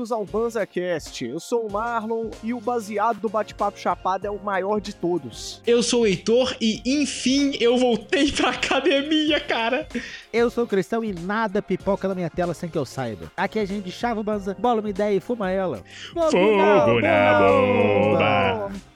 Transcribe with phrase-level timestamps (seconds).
[0.00, 1.26] bem-vindos ao BanzaCast.
[1.26, 5.60] Eu sou o Marlon e o baseado do Bate-Papo Chapado é o maior de todos.
[5.66, 9.86] Eu sou o Heitor e, enfim, eu voltei pra academia, cara.
[10.32, 13.30] Eu sou o Cristão e nada pipoca na minha tela sem que eu saiba.
[13.36, 15.82] Aqui a gente chava o Banza, bola uma ideia e fuma ela.
[16.14, 18.89] Fogo na bomba!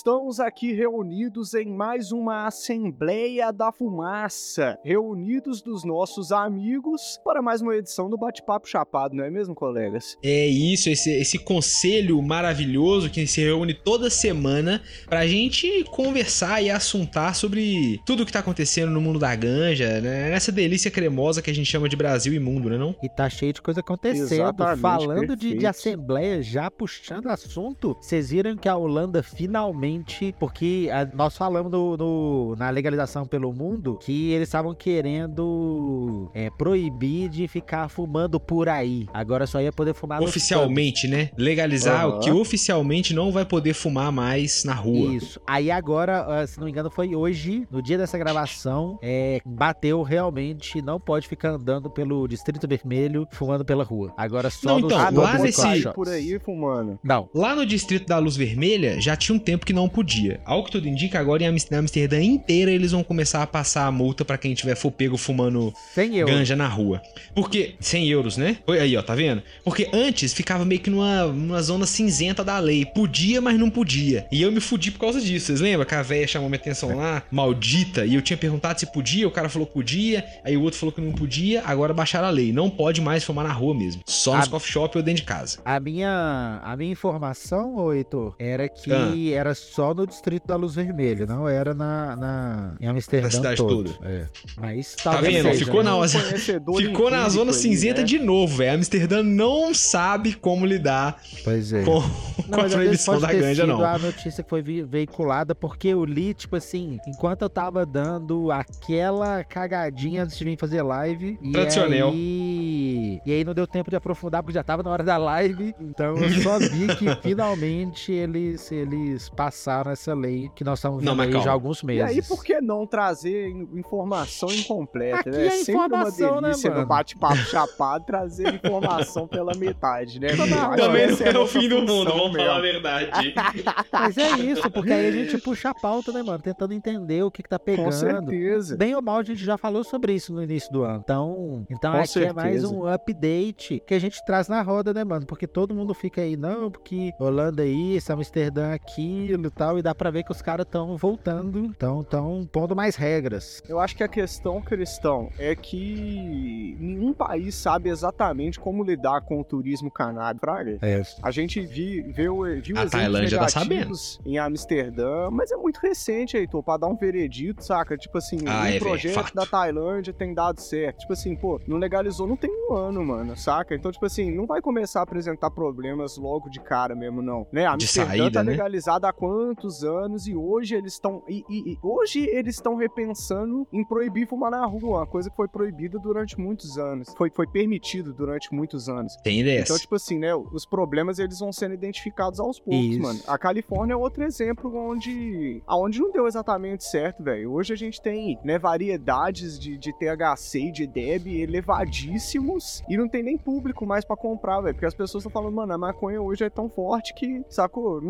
[0.00, 7.60] Estamos aqui reunidos em mais uma Assembleia da Fumaça, reunidos dos nossos amigos para mais
[7.60, 10.16] uma edição do Bate-Papo Chapado, não é mesmo, colegas?
[10.22, 16.70] É isso, esse, esse conselho maravilhoso que se reúne toda semana pra gente conversar e
[16.70, 20.30] assuntar sobre tudo que tá acontecendo no mundo da ganja, né?
[20.30, 22.96] Nessa delícia cremosa que a gente chama de Brasil e mundo, né não?
[23.02, 24.32] E tá cheio de coisa acontecendo.
[24.32, 25.66] Exatamente, Falando de, de.
[25.66, 29.89] Assembleia, já puxando assunto, vocês viram que a Holanda finalmente,
[30.38, 36.50] porque a- nós falamos no, no- na legalização pelo mundo que eles estavam querendo é,
[36.50, 39.06] proibir de ficar fumando por aí.
[39.12, 41.30] Agora só ia poder fumar Oficialmente, né?
[41.36, 42.16] Legalizar Aham.
[42.16, 45.14] o que oficialmente não vai poder fumar mais na rua.
[45.14, 45.40] Isso.
[45.46, 50.02] Aí agora, ah, se não me engano, foi hoje, no dia dessa gravação, é, bateu
[50.02, 54.12] realmente, não pode ficar andando pelo Distrito Vermelho fumando pela rua.
[54.16, 56.98] Agora só Não, então, Ah, lá pode nesse- por aí fumando.
[57.02, 57.28] Não.
[57.34, 60.40] Lá no distrito da Luz Vermelha já tinha um tempo que não podia.
[60.44, 64.24] Ao que tudo indica, agora em Amsterdã inteira eles vão começar a passar a multa
[64.24, 66.34] pra quem tiver for pego fumando 100 euros.
[66.34, 67.00] ganja na rua.
[67.34, 68.56] Porque 100 euros, né?
[68.66, 69.42] Foi Aí, ó, tá vendo?
[69.64, 72.84] Porque antes ficava meio que numa, numa zona cinzenta da lei.
[72.86, 74.26] Podia, mas não podia.
[74.32, 75.46] E eu me fudi por causa disso.
[75.46, 77.22] Vocês lembram que a véia chamou minha atenção lá?
[77.30, 78.04] Maldita.
[78.06, 80.24] E eu tinha perguntado se podia, o cara falou que podia.
[80.44, 81.62] Aí o outro falou que não podia.
[81.66, 82.52] Agora baixaram a lei.
[82.52, 84.02] Não pode mais fumar na rua mesmo.
[84.06, 84.50] Só nos Ah.
[84.50, 85.58] coffee shop ou dentro de casa.
[85.64, 89.12] A minha, a minha informação, ô Heitor, era que Ah.
[89.38, 93.56] era só no Distrito da Luz Vermelha, não era na, na em Amsterdã Na cidade
[93.58, 93.92] todo.
[93.92, 94.08] toda.
[94.08, 94.26] É.
[94.56, 95.48] Mas Tá vendo?
[95.48, 95.90] seja, Ficou né?
[95.90, 96.06] na, Um
[96.78, 98.06] ficou na zona aí, cinzenta né?
[98.06, 98.74] de novo, velho.
[98.76, 101.84] Amsterdã não sabe como lidar Pois é.
[101.84, 102.00] com,
[102.48, 103.84] Não, com a proibição da ganja, não.
[103.84, 109.44] a notícia que foi veiculada, porque eu li, tipo assim, enquanto eu tava dando aquela
[109.44, 111.38] cagadinha antes de vir fazer live.
[111.42, 112.10] E Tradicional.
[112.10, 115.74] aí, e aí não deu tempo de aprofundar, porque já tava na hora da live.
[115.80, 119.49] Então eu só vi que finalmente eles, eles passaram
[119.92, 121.44] essa lei que nós estamos Não, vendo mas aí calma.
[121.44, 122.10] já há alguns E meses.
[122.16, 125.46] aí, por que não trazer in- informação incompleta, Aqui né?
[125.46, 126.88] é sempre informação, uma né, delícia no mano?
[126.88, 130.28] bate-papo chapado trazer informação pela metade, né?
[130.76, 132.72] Também essa não é o fim do mundo, vamos falar a mesmo.
[132.82, 133.34] verdade.
[133.92, 136.38] Mas é isso, porque aí a gente puxa a pauta, né, mano?
[136.42, 137.92] Tentando entender o que, que tá Com pegando.
[137.92, 138.76] certeza.
[138.76, 141.00] Bem ou mal, a gente já falou sobre isso no início do ano.
[141.02, 142.68] Então, então Com aqui é mais certeza.
[142.74, 145.26] um update que a gente traz na roda, né, mano?
[145.26, 149.94] Porque todo mundo fica aí, não, porque Holanda isso, Amsterdã aquilo e tal, e dá
[149.94, 153.62] pra ver que os caras estão voltando, então estão pondo mais regras.
[153.68, 159.40] Eu acho que a questão, Cristão, é que nenhum país sabe exatamente como lidar com
[159.40, 160.78] o turismo canábico, fraga.
[160.82, 161.02] É.
[161.22, 165.78] A gente vi, viu, viu A exemplos Tailândia tá negativos em Amsterdã, mas é muito
[165.78, 167.96] recente, Heitor, pra dar um veredito, saca?
[167.96, 169.34] Tipo assim, Ah, um é, projeto fato.
[169.34, 170.98] da Tailândia tem dado certo.
[171.00, 173.74] Tipo assim, pô, não legalizou não tem um ano, mano, saca?
[173.74, 177.46] Então, tipo assim, não vai começar a apresentar problemas logo de cara mesmo, não.
[177.52, 177.66] Né?
[177.66, 178.52] Amsterdã saída, tá né?
[178.52, 181.22] legalizada há quantos anos e hoje eles estão...
[181.28, 185.36] E, e- e hoje eles estão repensando em proibir fumar na rua, uma coisa que
[185.36, 187.12] foi proibida durante muitos anos.
[187.16, 189.14] Foi, foi permitido durante muitos anos.
[189.22, 189.64] Tem dessa.
[189.72, 190.34] Então, tipo assim, né?
[190.34, 193.00] Os problemas eles vão sendo identificados aos poucos, Isso.
[193.02, 193.20] mano.
[193.26, 195.62] A Califórnia é outro exemplo onde.
[195.66, 197.52] aonde não deu exatamente certo, velho.
[197.52, 203.08] Hoje a gente tem, né, variedades de, de THC e de DEB elevadíssimos e não
[203.08, 204.74] tem nem público mais pra comprar, velho.
[204.74, 208.00] Porque as pessoas estão falando, mano, a maconha hoje é tão forte que, sacou?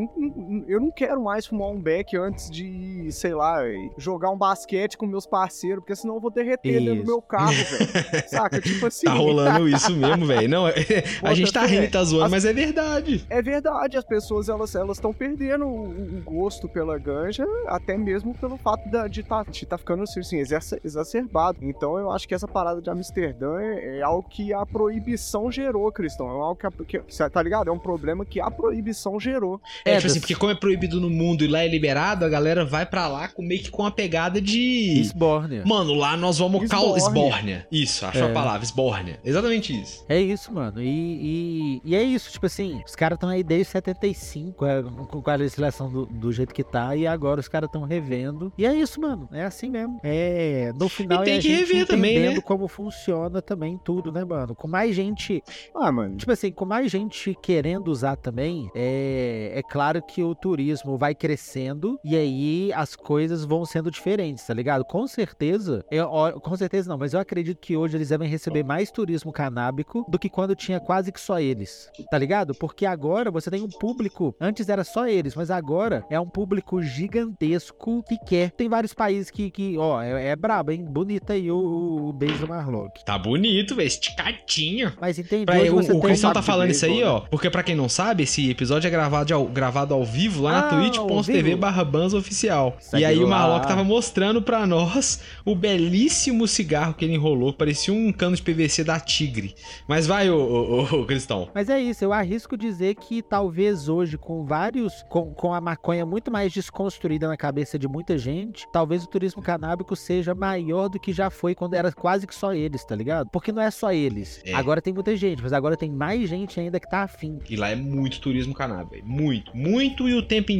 [0.66, 3.58] Eu não quero mais fumar um beck antes de, sei lá,
[3.98, 7.06] jogar um basquete com meus parceiros, porque senão eu vou derreter dentro do Isso.
[7.06, 8.28] meu carro, velho.
[8.28, 8.60] Saca?
[8.62, 9.06] Tipo assim.
[9.06, 10.48] Tá rolando isso mesmo, velho.
[10.48, 10.74] Não, é-
[11.22, 13.24] a gente tá rindo e tá zoando, As- mas é verdade.
[13.30, 15.84] É verdade, as pessoas elas elas estão perdendo o,
[16.18, 20.20] o gosto pela ganja, até mesmo pelo fato da- de tá, de tá ficando assim,
[20.20, 21.58] assim, exacer- exacerbado.
[21.62, 25.90] Então eu acho que essa parada de Amsterdã é, é algo que a proibição gerou,
[25.90, 26.26] Cristão.
[26.28, 26.70] É algo que, a,
[27.02, 27.68] que tá ligado?
[27.68, 29.60] É um problema que a proibição gerou.
[29.84, 32.28] É, É, tipo assim, porque como é proibido no mundo e lá é liberado, a
[32.28, 34.98] galera vai pra lá com meio que com a pegada de.
[35.00, 35.62] Esbórnia.
[35.64, 36.96] Mano, lá nós vamos cal...
[36.96, 37.66] Esbórnia.
[37.70, 38.30] Isso, achou É.
[38.30, 39.18] a palavra, esbórnia.
[39.24, 40.04] Exatamente isso.
[40.08, 40.82] É isso, mano.
[40.82, 45.30] E, e, e é isso, tipo assim, os caras estão aí desde 75, é, com
[45.30, 48.52] a legislação do, do jeito que tá, e agora os caras estão revendo.
[48.58, 49.28] E é isso, mano.
[49.32, 50.00] É assim mesmo.
[50.02, 52.42] É, no final tem é a que gente rever também, entendendo né?
[52.42, 54.40] como funciona também tudo, né, mano?
[54.40, 55.42] mano, com mais gente.
[55.74, 56.16] Ah, mano.
[56.16, 61.14] Tipo assim, com mais gente querendo usar também, é, é claro que o turismo vai
[61.14, 64.84] crescendo e aí as coisas vão sendo diferentes, tá ligado?
[64.84, 66.08] Com certeza, eu,
[66.40, 70.18] com certeza não, mas eu acredito que hoje eles devem receber mais turismo canábico do
[70.18, 72.54] que quando tinha quase que só eles, tá ligado?
[72.54, 76.80] Porque agora você tem um público, antes era só eles, mas agora é um público
[76.82, 78.50] gigantesco que quer.
[78.52, 80.84] Tem vários países que, que ó, é, é brabo, hein?
[80.84, 83.04] Bonita aí o, o beijo Marlock.
[83.04, 83.86] Tá bonito, velho.
[83.86, 84.92] Esticadinho.
[85.00, 85.46] Mas entende?
[85.46, 87.20] Pra, hoje o você o tem Cristão tá falando isso aí, ó.
[87.20, 90.60] Porque pra quem não sabe, esse episódio é gravado ao, gravado ao vivo lá Ah,
[90.62, 92.76] na ao twitch.tv barra Oficial.
[92.80, 93.28] Segue e aí o lá.
[93.28, 97.52] Marlock tava mostrando pra nós o belíssimo cigarro que ele enrolou.
[97.52, 99.54] Parecia um cano de PVC da Tigre.
[99.86, 101.48] Mas vai, ô, ô, ô, Cristão.
[101.54, 105.04] Mas é isso, eu arrisco dizer que talvez hoje, com vários.
[105.08, 109.42] Com, com a maconha muito mais desconstruída na cabeça de muita gente, talvez o turismo
[109.42, 113.28] canábico seja maior do que já foi quando era quase que só eles, tá ligado?
[113.30, 114.40] Porque não é só eles.
[114.44, 114.54] É.
[114.54, 117.38] Agora tem muita gente, mas agora tem mais gente ainda que tá afim.
[117.48, 119.06] E lá é muito turismo canábico.
[119.06, 119.56] Muito.
[119.56, 120.59] Muito e o tempo inteiro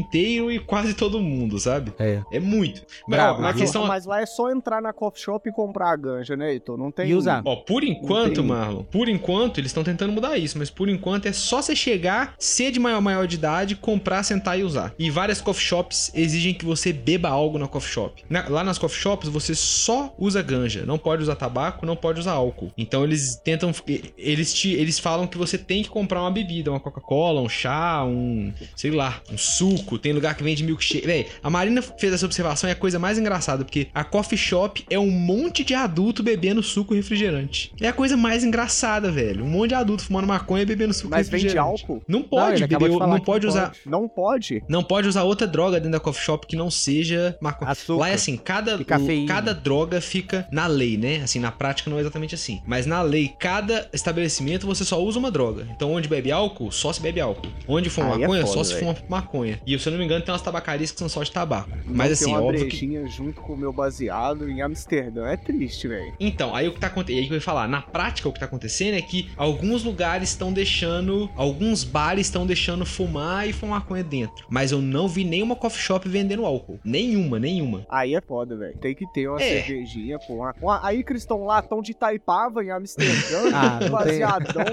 [0.51, 1.93] e quase todo mundo, sabe?
[1.99, 2.23] É.
[2.33, 2.83] É muito.
[3.07, 3.87] Mas, Bravo, Mas, questão...
[3.87, 6.77] mas lá é só entrar na coffee shop e comprar a ganja, né, Heitor?
[6.77, 7.09] Não tem.
[7.09, 7.43] E usar.
[7.45, 11.33] Ó, por enquanto, Marlon, por enquanto, eles estão tentando mudar isso, mas por enquanto é
[11.33, 14.95] só você chegar, ser de maior, maior de idade, comprar, sentar e usar.
[14.99, 18.23] E várias coffee shops exigem que você beba algo na coffee shop.
[18.29, 22.21] Na- lá nas coffee shops, você só usa ganja, não pode usar tabaco, não pode
[22.21, 22.73] usar álcool.
[22.77, 23.73] Então eles tentam,
[24.17, 28.05] eles te, eles falam que você tem que comprar uma bebida, uma Coca-Cola, um chá,
[28.05, 29.90] um, sei lá, um suco.
[29.99, 31.07] Tem lugar que vende milkshake.
[31.07, 34.39] Véi, a Marina fez essa observação e é a coisa mais engraçada, porque a coffee
[34.39, 37.73] shop é um monte de adulto bebendo suco refrigerante.
[37.81, 39.45] É a coisa mais engraçada, velho.
[39.45, 41.83] Um monte de adulto fumando maconha e bebendo suco Mas e vende refrigerante.
[41.83, 42.03] álcool?
[42.07, 43.81] Não Não, pode acabou beber, não pode não usar, pode.
[43.87, 44.63] Não pode?
[44.69, 47.71] não pode usar outra droga dentro da coffee shop que não seja maconha.
[47.71, 48.01] Açúcar.
[48.01, 49.27] Lá é assim, cada, cafeína.
[49.27, 51.21] cada droga fica na lei, né?
[51.23, 52.61] Assim, na prática não é exatamente assim.
[52.67, 55.67] Mas na lei, cada estabelecimento você só usa uma droga.
[55.75, 57.49] Então onde bebe álcool, só se bebe álcool.
[57.67, 59.61] Onde fuma Aí é maconha, foda, só se fuma maconha.
[59.67, 61.71] E se eu não me engano, tem umas tabacarias que são só de tabaco.
[61.87, 63.07] Mas assim, uma óbvio que...
[63.09, 65.27] junto com o meu baseado em Amsterdã.
[65.29, 66.13] É triste, velho.
[66.21, 68.39] Então, aí o que tá acontecendo, aí que eu ia falar, na prática o que
[68.41, 73.81] tá acontecendo é que alguns lugares estão deixando, alguns bares estão deixando fumar e fumar
[73.81, 74.45] maconha dentro.
[74.49, 76.79] Mas eu não vi nenhuma coffee shop vendendo álcool.
[76.85, 77.87] Nenhuma, nenhuma.
[77.89, 78.77] Aí é foda, velho.
[78.79, 79.63] Tem que ter uma É.
[79.63, 80.35] cervejinha, pô.
[80.35, 83.11] Uma- uma- Aí, Cristão, latão de Taipava em Amsterdã.
[83.61, 84.65] Ah, baseadão.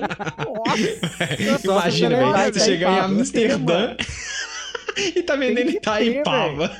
[0.56, 1.60] Nossa.
[1.64, 3.00] Imagina, velho, você chegar em.
[3.00, 3.96] Amsterdã
[5.16, 6.72] e tá vendendo Itaipava.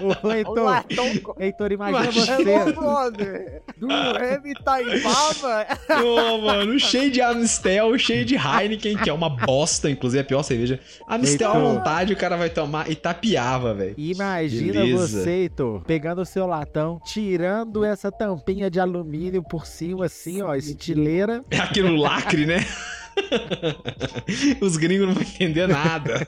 [0.00, 1.06] Ô, O Heitor, latão...
[1.38, 2.36] Heitor, imagina Imagina.
[2.64, 2.72] Você.
[2.72, 3.62] brother.
[3.76, 5.66] Do Remy Taipava.
[6.04, 10.24] Ô, mano, cheio de Amstel, cheio de Heineken, que é uma bosta, inclusive é a
[10.26, 10.80] pior cerveja.
[11.08, 11.72] Amstel à Heitor.
[11.74, 13.94] vontade, o cara vai tomar Itapiava, velho.
[13.96, 15.22] Imagina Beleza.
[15.22, 20.54] você, Heitor, pegando o seu latão, tirando essa tampinha de alumínio por cima, assim, ó,
[20.54, 21.44] estileira.
[21.50, 22.58] É aquilo lacre, né?
[24.60, 26.26] Os gringos não vão entender nada.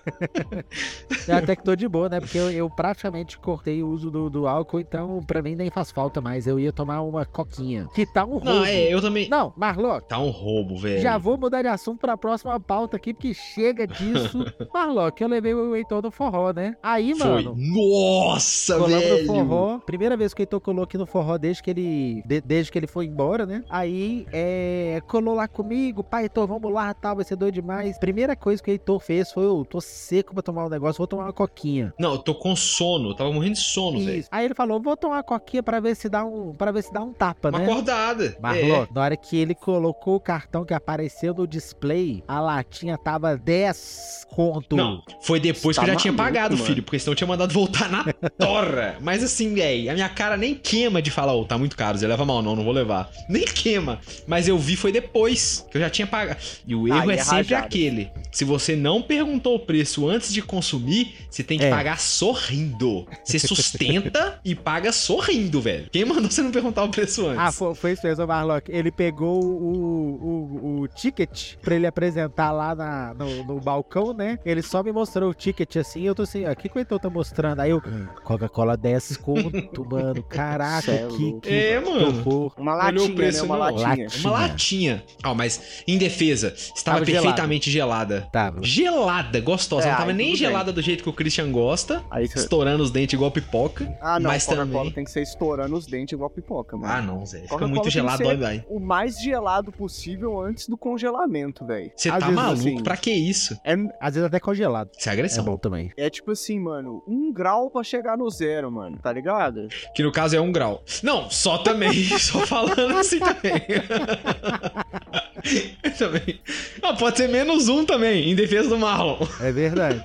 [1.28, 2.20] Eu até que tô de boa, né?
[2.20, 5.90] Porque eu, eu praticamente cortei o uso do, do álcool, então pra mim nem faz
[5.90, 6.46] falta mais.
[6.46, 7.88] Eu ia tomar uma coquinha.
[7.94, 8.44] Que tá um roubo.
[8.44, 9.28] Não, é, eu também.
[9.28, 10.08] Não, Marlock.
[10.08, 11.00] Tá um roubo, velho.
[11.00, 14.44] Já vou mudar de assunto pra próxima pauta aqui, porque chega disso.
[14.72, 16.76] Marlock, eu levei o Heitor no forró, né?
[16.82, 17.28] Aí, Foi.
[17.42, 19.26] mano, Nossa, Colamos no velho.
[19.26, 19.78] forró.
[19.80, 22.22] Primeira vez que o Heitor colou aqui no forró desde que ele.
[22.26, 23.62] de- desde que ele foi embora, né?
[23.68, 25.00] Aí é.
[25.06, 27.98] Colou lá comigo, pai, Heitor, vamos lá, tal, vai ser doido demais.
[27.98, 31.06] Primeira coisa que o Heitor fez foi, eu tô seco pra tomar um negócio, vou
[31.06, 31.92] tomar uma coquinha.
[31.98, 33.10] Não, eu tô com sono.
[33.10, 34.24] Eu tava morrendo de sono, velho.
[34.30, 36.52] Aí ele falou, vou tomar uma coquinha pra ver se dá um.
[36.54, 37.64] para ver se dá um tapa, Uma né?
[37.64, 38.36] acordada.
[38.40, 43.36] Marlock, na hora que ele colocou o cartão que apareceu no display, a latinha tava
[43.36, 44.74] 10 conto.
[44.76, 44.78] É.
[44.78, 46.66] Não, foi depois Tá que eu já tinha maluco, pagado, mano.
[46.66, 48.04] filho, porque senão eu tinha mandado voltar na
[48.38, 48.96] torra.
[49.00, 52.06] Mas assim, velho, a minha cara nem queima de falar, ô, tá muito caro, você
[52.06, 53.10] leva mal, não, não vou levar.
[53.28, 54.00] Nem queima.
[54.26, 56.38] Mas eu vi foi depois, que eu já tinha pagado.
[56.66, 58.10] E o erro Aí é, é sempre aquele.
[58.32, 61.70] Se você não perguntou o preço antes de consumir, você tem que É.
[61.70, 63.06] pagar sorrindo.
[63.24, 65.88] Você sustenta e paga sorrindo, velho.
[65.90, 67.38] Quem mandou você não perguntar o preço antes?
[67.40, 68.70] Ah, foi, foi isso mesmo, Marlock.
[68.70, 74.38] Ele pegou o, o, o ticket pra ele apresentar lá na, no, no balcão, né?
[74.44, 76.02] Ele só me mostrou o ticket assim.
[76.02, 77.60] Eu tô assim, ó, o que que o Heitor tá mostrando?
[77.60, 77.82] Aí eu,
[78.24, 80.22] Coca-Cola 10 conto, mano.
[80.22, 82.08] Caraca, é que, que É, mano.
[82.08, 82.52] horror.
[82.56, 83.44] Uma Olhou latinha, o preço, né?
[83.46, 83.88] Uma latinha.
[83.88, 84.08] Latinha.
[84.20, 85.04] Uma latinha.
[85.22, 87.22] Ah, mas em defesa, estava Tava gelada.
[87.26, 88.28] perfeitamente gelada.
[88.32, 88.62] Tava.
[88.62, 89.86] Gelada, gostosa.
[89.88, 92.90] É, não tava nem gelada do jeito que o Christian gosta, Aí cê- estourando os
[92.90, 93.92] dentes igual pipoca.
[94.00, 94.30] Ah, não.
[94.30, 94.90] mas também.
[94.90, 96.92] tem que ser estourando os dentes igual pipoca, mano.
[96.92, 97.40] Ah, não, Zé.
[97.40, 98.64] Fica muito que gelado, dói, vai.
[98.68, 101.90] O mais gelado possível antes do congelamento, velho.
[101.94, 102.60] Você tá vezes, maluco?
[102.60, 103.58] assim, Pra que isso?
[103.64, 104.90] É, Às vezes até congelado.
[104.96, 105.44] Isso é É agressão.
[105.44, 105.92] bom também.
[105.96, 108.98] é tipo assim, mano, um grau pra chegar no zero, mano.
[109.02, 109.68] Tá ligado?
[109.94, 110.82] Que no caso é um grau.
[111.02, 111.92] Não, só também.
[112.18, 113.60] só falando assim também.
[115.98, 116.40] também.
[116.82, 119.18] Não, pode ser menos um também, em defesa do Marlon.
[119.40, 120.00] É verdade.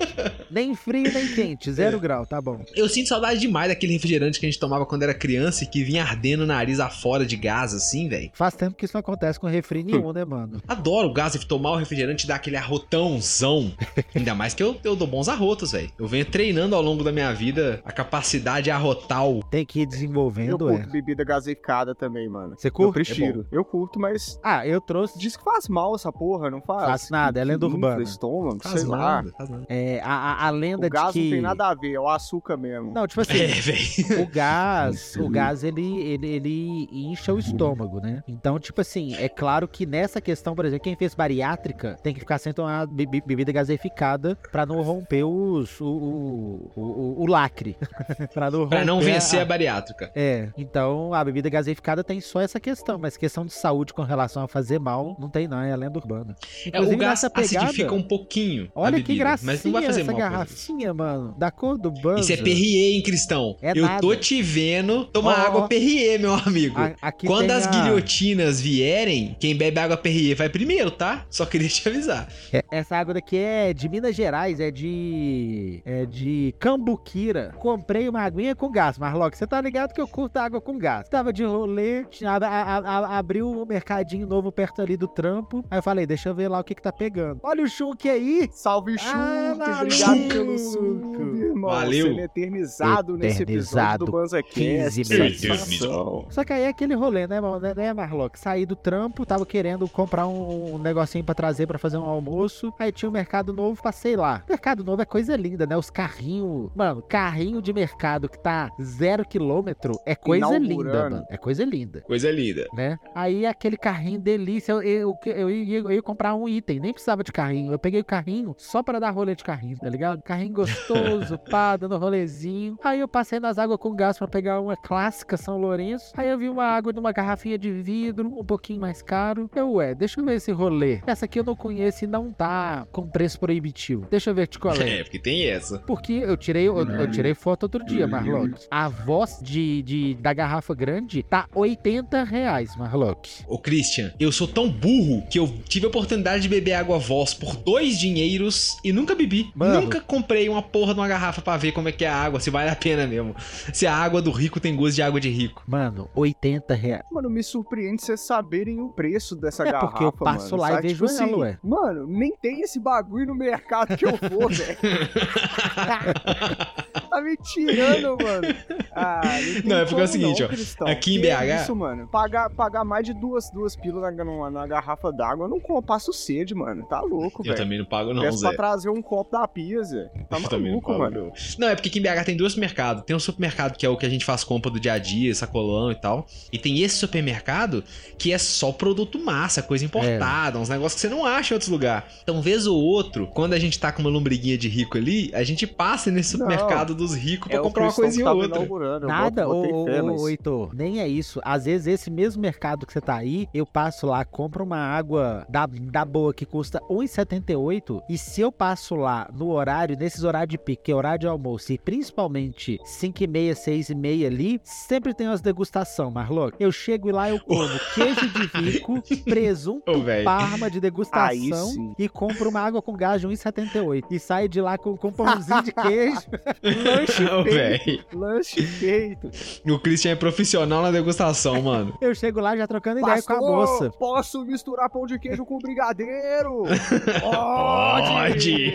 [0.50, 1.70] nem frio, nem quente.
[1.72, 2.00] Zero É.
[2.00, 2.64] grau, tá bom.
[2.74, 5.82] Eu sinto saudade demais daquele refrigerante que a gente tomava quando era criança e que
[5.82, 8.30] vinha ardendo o nariz afora de gás, assim, velho.
[8.34, 10.60] Faz tempo que isso não acontece com refri nenhum, né, mano?
[10.66, 13.72] Adoro o gás e tomar o refrigerante e dar aquele arrotãozão.
[14.14, 15.90] Ainda mais que eu, eu dou bons arrotos, velho.
[15.98, 19.40] Eu venho treinando ao longo da minha vida a capacidade arrotal.
[19.50, 20.76] Tem que ir Eu desenvolvendo, é.
[20.76, 22.54] curto bebida gaseificada também, mano.
[22.56, 22.92] Você Eu curte?
[22.92, 23.46] prefiro.
[23.52, 25.18] eu curto, mas Ah, eu trouxe.
[25.26, 26.84] Diz que faz mal essa porra, não faz?
[26.86, 28.02] Faz nada, é lenda urbana.
[28.02, 28.96] estômago, Faz sei lá.
[28.98, 29.66] nada, faz nada.
[29.68, 31.24] É, a, a, a lenda O gás de que.
[31.26, 32.92] não tem nada a ver, é o açúcar mesmo.
[32.92, 33.36] Não, tipo assim,
[34.16, 38.22] É, o gás, o gás ele, ele, ele incha o estômago, né?
[38.28, 42.20] Então, tipo assim, é claro que nessa questão, por exemplo, quem fez bariátrica tem que
[42.20, 47.26] ficar sem tomar be- be- bebida gaseificada pra não romper os, o, o, o, o-
[47.26, 47.76] lacre.
[48.32, 50.10] pra não, Pra não vencer a- a bariátrica.
[50.14, 54.42] É, então a bebida gaseificada tem só essa questão, mas questão de saúde com relação
[54.42, 56.34] a fazer mal, não tem não, é a lenda urbana.
[56.72, 58.70] É, o gás pegada, acidifica um pouquinho.
[58.74, 60.20] olha que bebida, gracinha Mas não vai fazer essa mal.
[60.20, 62.20] garrafinha, mano, da cor do Buzz.
[62.22, 63.56] Isso é Perrier, hein, Cristão?
[63.62, 64.00] É eu nada.
[64.00, 66.76] tô te vendo tomar Ó, água Perrier, meu amigo.
[67.00, 71.24] A- Quando as a- guilhotinas vierem, quem bebe água Perrier vai primeiro, tá?
[71.30, 72.28] Só queria te avisar.
[72.52, 75.80] É, Essa água daqui é de Minas Gerais, é de.
[75.84, 77.52] É de Cambuquira.
[77.58, 79.36] Comprei uma aguinha com gás, Marlock.
[79.36, 81.08] Você tá ligado que eu curto água com gás.
[81.08, 85.64] Tava de rolê, a- abriu um mercadinho novo perto ali do trampo.
[85.70, 87.40] Aí eu falei, deixa eu ver lá o que que tá pegando.
[87.42, 88.48] Olha o chunk aí!
[88.52, 91.70] Salve, Ah, obrigado pelo irmão.
[91.70, 92.06] Valeu.
[92.08, 94.04] Sendo eternizado nesse episódio Eternizado.
[94.06, 94.54] do BanzaCast.
[94.54, 95.40] 15 que meses.
[95.40, 96.26] satisfação.
[96.30, 97.60] Só que aí é aquele rolê, né, mano?
[97.74, 98.38] né, Marlock?
[98.38, 102.72] Saí do trampo, tava querendo comprar um, um negocinho pra trazer pra fazer um almoço.
[102.78, 104.42] Aí tinha um mercado novo, passei lá.
[104.48, 105.76] Mercado novo é coisa linda, né?
[105.76, 106.70] Os carrinhos.
[106.74, 111.24] Mano, carrinho de mercado que tá zero quilômetro é coisa linda, mano.
[111.30, 112.00] É coisa linda.
[112.02, 112.66] Coisa linda.
[112.74, 112.98] Né?
[113.14, 117.22] Aí aquele carrinho delícia, eu, eu, eu, ia, eu ia comprar um item, nem precisava
[117.22, 117.72] de carrinho.
[117.72, 120.22] Eu peguei o carrinho só pra dar rolê de carrinho, tá ligado?
[120.22, 122.78] Carrinho gostoso, pá, dando rolezinho.
[122.82, 126.12] Aí eu passei nas águas com gás pra pegar uma clássica São Lourenço.
[126.16, 129.50] Aí eu vi uma água numa garrafinha de vidro, um pouquinho mais caro.
[129.54, 131.00] Eu, ué, deixa eu ver esse rolê.
[131.06, 134.06] Essa aqui eu não conheço e não tá com preço proibitivo.
[134.10, 135.00] Deixa eu ver de qual é.
[135.00, 135.78] É, porque tem essa.
[135.80, 138.66] Porque eu tirei, eu, eu tirei foto outro dia, Marlock.
[138.70, 143.44] A voz de, de, da garrafa grande tá 80 reais, Marlock.
[143.46, 144.85] Ô, Christian, eu sou tão burro
[145.30, 149.50] que eu tive a oportunidade de beber água Voz por dois dinheiros e nunca bebi.
[149.54, 149.82] Mano.
[149.82, 152.40] Nunca comprei uma porra de uma garrafa pra ver como é que é a água,
[152.40, 153.34] se vale a pena mesmo.
[153.72, 155.62] Se a água do rico tem gosto de água de rico.
[155.66, 157.02] Mano, 80 reais.
[157.12, 160.70] Mano, me surpreende vocês saberem o preço dessa É garrafa, porque eu passo mano, lá
[160.70, 160.88] e sabe?
[160.88, 161.58] vejo tipo ela, assim, ué.
[161.62, 164.78] Mano, nem tem esse bagulho no mercado que eu vou, velho.
[167.16, 168.46] tá me tirando, mano.
[168.94, 169.22] Ah,
[169.64, 170.86] Não, é porque é o seguinte, não, ó, Cristão.
[170.86, 172.06] aqui em BH Isso, mano.
[172.08, 175.82] Pagar, pagar mais de duas, duas pílulas na, numa- na garrafa d'água, eu não como,
[175.82, 176.84] passo sede, mano.
[176.86, 177.56] Tá louco, Eu velho.
[177.56, 178.48] também não pago, não, Peço Zé.
[178.48, 180.04] pra trazer um copo da pia, Zé.
[180.28, 181.20] Tá Eu não maluco, pago, mano.
[181.26, 181.32] não.
[181.58, 183.02] Não, é porque aqui em BH tem dois supermercados.
[183.04, 185.34] Tem um supermercado que é o que a gente faz compra do dia a dia,
[185.34, 186.26] sacolão e tal.
[186.52, 187.84] E tem esse supermercado
[188.18, 191.70] que é só produto massa, coisa importada, uns negócios que você não acha em outros
[191.70, 192.10] lugares.
[192.22, 195.42] Então, vez ou outro, quando a gente tá com uma lombriguinha de rico ali, a
[195.44, 196.46] gente passa nesse Não.
[196.46, 199.00] supermercado dos ricos pra É comprar uma coisinha ou outra.
[199.00, 201.40] Nada, ô, ô, Heitor, nem é isso.
[201.44, 205.46] Às vezes esse mesmo mercado que você tá aí, eu passo lá, compro uma água
[205.48, 210.50] da, da boa que custa R$1,78 e se eu passo lá no horário, nesses horários
[210.50, 214.28] de pique, que é horário de almoço e principalmente 5 e meia, 6 e meia
[214.28, 216.56] ali, sempre tem umas degustação, Marlock.
[216.58, 219.84] Eu chego e lá eu como queijo de rico, presunto
[220.24, 224.76] parma de degustação e compro uma água com gás de 1,78 e saio de lá
[224.76, 226.26] com, com pãozinho de queijo.
[226.96, 227.54] Lanche Ô, feito.
[227.54, 228.04] velho.
[228.12, 229.30] Lanche feito.
[229.66, 231.96] O Christian é profissional na degustação, mano.
[232.00, 233.90] Eu chego lá já trocando ideia com a Pastor, moça.
[233.98, 236.64] Posso misturar pão de queijo com brigadeiro?
[237.20, 238.74] Pode!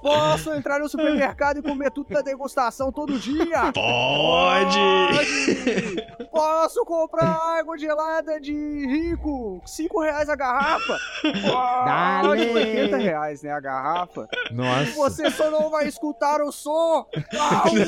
[0.00, 3.72] Posso entrar no supermercado e comer tudo da degustação todo dia?
[3.72, 4.78] Pode!
[4.78, 6.26] Pode!
[6.30, 9.60] Posso comprar água gelada de rico?
[9.64, 10.98] 5 reais a garrafa?
[11.22, 11.84] Pode!
[11.84, 12.52] Dale!
[12.52, 14.28] 80 reais, né, a garrafa?
[14.50, 14.92] Nossa.
[14.92, 17.01] Você só não vai escutar o som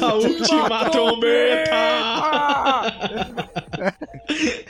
[0.00, 1.71] Da última trombeta!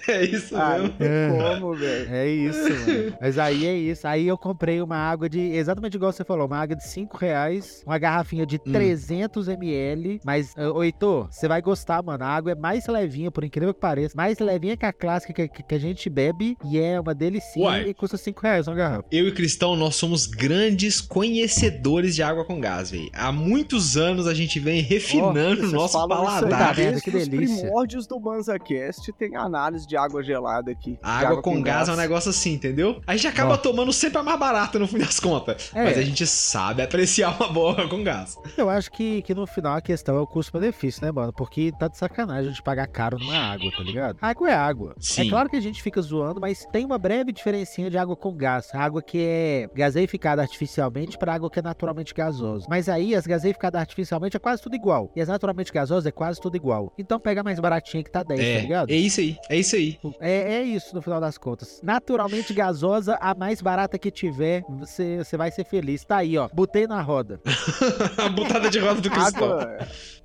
[0.08, 0.94] É isso Ah, mesmo.
[1.00, 1.28] É.
[1.54, 2.14] como, velho.
[2.14, 3.16] É isso, mano.
[3.20, 4.06] Mas aí é isso.
[4.06, 5.40] Aí eu comprei uma água de.
[5.40, 8.72] Exatamente igual você falou, uma água de 5 reais, uma garrafinha de Hum.
[8.72, 10.20] 300 ml.
[10.24, 12.22] Mas, ô, ô, Heitor, você vai gostar, mano.
[12.24, 14.14] A água é mais levinha, por incrível que pareça.
[14.16, 16.56] Mais levinha que a clássica que, que- que a gente bebe.
[16.70, 17.88] E é uma delicinha Uai.
[17.88, 19.04] e custa 5 reais uma garrafa.
[19.10, 23.08] Eu e Cristão, nós somos grandes conhecedores de água com gás, velho.
[23.14, 26.75] Há muitos anos a gente vem refinando o Vocês nosso isso aí Tá paladar.
[26.75, 27.62] desde Que os delícia.
[27.62, 30.99] primórdios do BanzaCast tem análise de água gelada aqui.
[31.02, 31.88] A De água, com, gás.
[31.88, 33.00] é um negócio assim, entendeu?
[33.07, 33.57] A gente acaba Ó.
[33.57, 35.71] tomando sempre a mais barata no fim das contas.
[35.75, 35.85] É.
[35.85, 38.37] Mas a gente sabe apreciar uma boa água com gás.
[38.57, 41.33] Eu acho que, que no final a questão é o custo-benefício, né, mano?
[41.33, 44.16] Porque tá de sacanagem a gente pagar caro numa água, tá ligado?
[44.21, 44.95] Água é água.
[44.99, 45.26] Sim.
[45.26, 48.33] É claro que a gente fica zoando, mas tem uma breve diferencinha de água com
[48.35, 48.69] gás.
[48.75, 52.66] Água que é gaseificada artificialmente para água que é naturalmente gasosa.
[52.69, 55.11] Mas aí as gaseificadas artificialmente é quase tudo igual.
[55.14, 56.92] E as naturalmente gasosas é quase tudo igual.
[56.99, 58.90] Então pega mais baratinha que tá 10, tá É, ligado?
[58.90, 59.99] é isso aí, é isso aí.
[60.21, 61.80] É, é isso no final das contas.
[61.83, 66.04] Naturalmente gasosa, a mais barata que tiver, você, você vai ser feliz.
[66.04, 66.49] Tá aí, ó.
[66.52, 67.40] Botei na roda.
[68.16, 69.59] a botada de roda do cristal.
[69.61, 69.78] Água,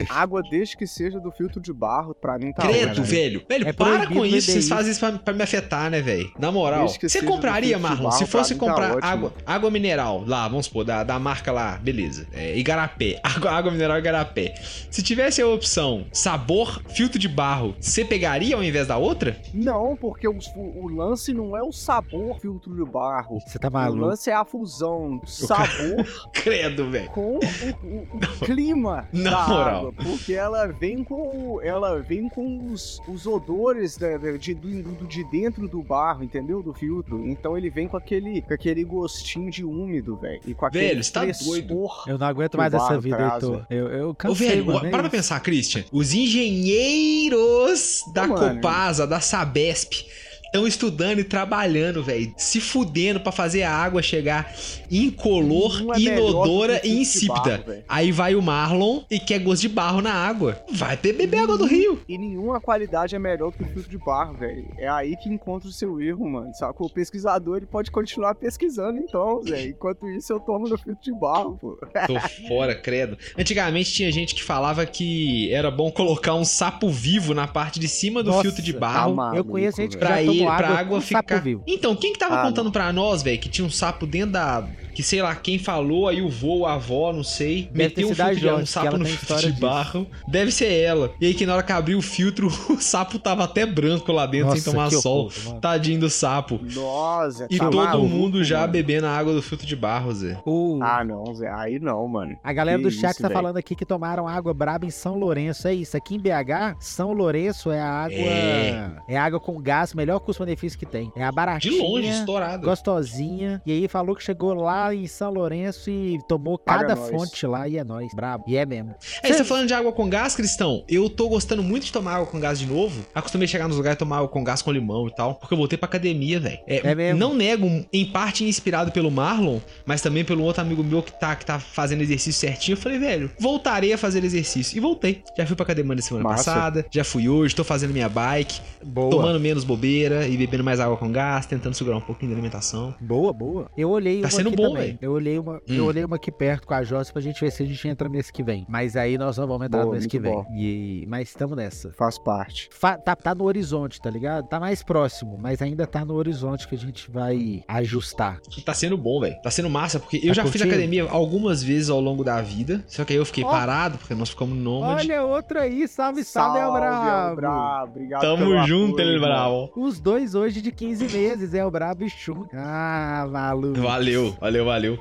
[0.10, 3.06] água desde que seja do filtro de barro, pra mim tá Credo, ótimo.
[3.06, 3.46] velho.
[3.48, 4.52] Velho, É para com isso.
[4.52, 4.70] Vocês isso.
[4.70, 6.32] fazem isso pra, pra me afetar, né, velho?
[6.40, 6.88] Na moral.
[6.88, 9.06] Você compraria, Marlon, barro, se fosse tá comprar ótimo.
[9.06, 12.28] água, água mineral, lá, vamos supor, da, da marca lá, beleza.
[12.34, 13.20] É, Igarapé.
[13.24, 14.54] Água, água mineral Igarapé.
[14.92, 19.38] Se tivesse a opção sabor, filtro de barro, você pegaria ao invés da outra?
[19.54, 23.40] Não, porque o, o lance não é o sabor filtro de barro.
[23.40, 24.06] Você tá O maluco.
[24.06, 27.10] lance é a fusão sabor Credo, velho.
[27.12, 29.78] com o, o- o clima Na da moral.
[29.88, 35.24] água, porque ela vem com ela vem com os, os odores da- de, do, de
[35.26, 36.62] dentro do barro, entendeu?
[36.62, 37.26] Do filtro.
[37.28, 40.42] Então ele vem com aquele com aquele gostinho de úmido, velho.
[40.46, 41.88] E com aquele Velho, você tá doido.
[42.08, 43.66] Eu não aguento mais o essa vida, Heitor.
[43.70, 44.88] Eu, eu Ô, cansei, velho, mano.
[44.88, 45.84] é para pra pensar, Christian.
[45.92, 48.56] Os engenheiros da Mano.
[48.56, 50.06] Copasa, da Sabesp,
[50.50, 52.34] estão estudando e trabalhando, velho.
[52.38, 54.52] Se fudendo pra fazer a água chegar
[54.90, 57.64] incolor, é inodora e insípida.
[57.66, 57.84] barro.
[57.88, 60.62] Aí vai o Marlon e quer gosto de barro na água.
[60.72, 62.02] Vai beber água do rio.
[62.08, 64.66] E nenhuma qualidade é melhor que o filtro de barro, velho.
[64.78, 66.52] É aí que encontra o seu erro, mano.
[66.56, 69.70] Só que o pesquisador ele pode continuar pesquisando, então, velho.
[69.70, 71.78] Enquanto isso, eu tomo no filtro de barro, pô.
[72.08, 73.18] Tô fora, credo.
[73.38, 77.88] Antigamente tinha gente que falava que era bom colocar um sapo vivo na parte de
[77.88, 79.16] cima do Nossa, filtro de Tá barro.
[79.16, 81.38] maluco, Eu conheço gente que já tomou pra água água ficar.
[81.42, 81.64] vivo.
[81.68, 84.66] Então, quem que tava Ah, contando pra nós, velho, que tinha um sapo dentro da.
[85.00, 88.14] Que sei lá quem falou, aí o vô, a avó, não sei, Deve meteu um,
[88.16, 89.62] filtro de, um sapo no filtro de disso.
[89.62, 90.06] barro.
[90.28, 91.12] Deve ser ela.
[91.22, 94.26] E aí que na hora que abriu o filtro, o sapo tava até branco lá
[94.26, 95.28] dentro Nossa, sem tomar sol.
[95.28, 95.62] oculto.
[95.62, 96.60] Tadinho do sapo.
[96.62, 98.74] Nossa, E tá todo maluco, mundo já mano.
[98.74, 100.38] bebendo a água do filtro de barro, Zé.
[100.46, 101.50] O- Ah, não, Zé.
[101.50, 102.38] Aí não, mano.
[102.44, 103.40] A galera Que do chat isso, tá velho.
[103.40, 105.66] falando aqui que tomaram água braba em São Lourenço.
[105.66, 105.96] É isso.
[105.96, 108.18] Aqui em BH, São Lourenço é a água.
[108.18, 108.90] É.
[109.08, 111.10] É, água com gás, melhor custo-benefício que tem.
[111.16, 111.82] É a De baratinha.
[111.82, 112.66] longe, estourado.
[112.68, 113.62] Gostosinha.
[113.66, 117.10] E aí falou que chegou lá em São Lourenço e tomou Paga cada nós.
[117.10, 118.14] fonte lá e é nóis.
[118.14, 118.44] Brabo.
[118.48, 118.96] E é mesmo.
[119.24, 120.84] É, você tá falando de água com gás, Cristão?
[120.88, 123.06] Eu tô gostando muito de tomar água com gás de novo.
[123.14, 125.36] Acostumei a chegar nos lugares e tomar água com gás com limão e tal.
[125.36, 126.60] Porque eu voltei pra academia, velho.
[126.68, 127.20] É mesmo?
[127.20, 131.36] Não nego, em parte inspirado pelo Marlon, mas também pelo outro amigo meu que tá,
[131.36, 132.74] que tá fazendo exercício certinho.
[132.74, 134.78] Eu falei, velho, voltarei a fazer exercício.
[134.78, 135.22] E voltei.
[135.38, 136.52] Já fui pra academia na semana Massa.
[136.52, 136.86] passada.
[136.92, 138.60] Já fui hoje, tô fazendo minha bike.
[138.84, 139.10] Boa.
[139.12, 141.46] Tomando menos bobeira e bebendo mais água com gás.
[141.46, 142.94] Tentando segurar um pouquinho da alimentação.
[143.00, 143.70] Boa, boa.
[143.78, 145.00] Eu olhei Tá sendo aqui bom, também.
[145.02, 145.62] Eu olhei uma, Hum.
[145.68, 148.08] eu olhei uma aqui perto com a Joss pra gente ver se a gente entra
[148.10, 148.66] mês que vem.
[148.70, 150.32] Mas aí nós não vamos entrar Boa, no mês que vem.
[150.34, 150.46] bom.
[150.56, 151.92] E, mas estamos nessa.
[151.94, 152.70] Faz parte.
[152.72, 154.48] Fa- tá, tá no horizonte, tá ligado?
[154.48, 158.40] Tá mais próximo, mas ainda tá no horizonte que a gente vai ajustar.
[158.66, 159.36] Tá sendo bom, velho.
[159.42, 160.70] Tá sendo massa, porque eu Tá já fiz curtindo?
[160.74, 162.84] academia algumas vezes ao longo da vida.
[162.88, 163.50] Só que aí eu fiquei Ó.
[163.50, 165.12] parado, porque nós ficamos nômade.
[165.12, 167.30] Olha outro aí, salve, salve, El Brabo.
[167.30, 167.90] El Brabo.
[167.92, 169.28] Obrigado Tamo junto, irmão.
[169.28, 169.72] bravo.
[169.76, 172.48] Os dois hoje de 15 meses, El Brabo e Chu.
[172.54, 173.80] Ah, maluco.
[173.82, 175.00] Valeu, valeu, valeu.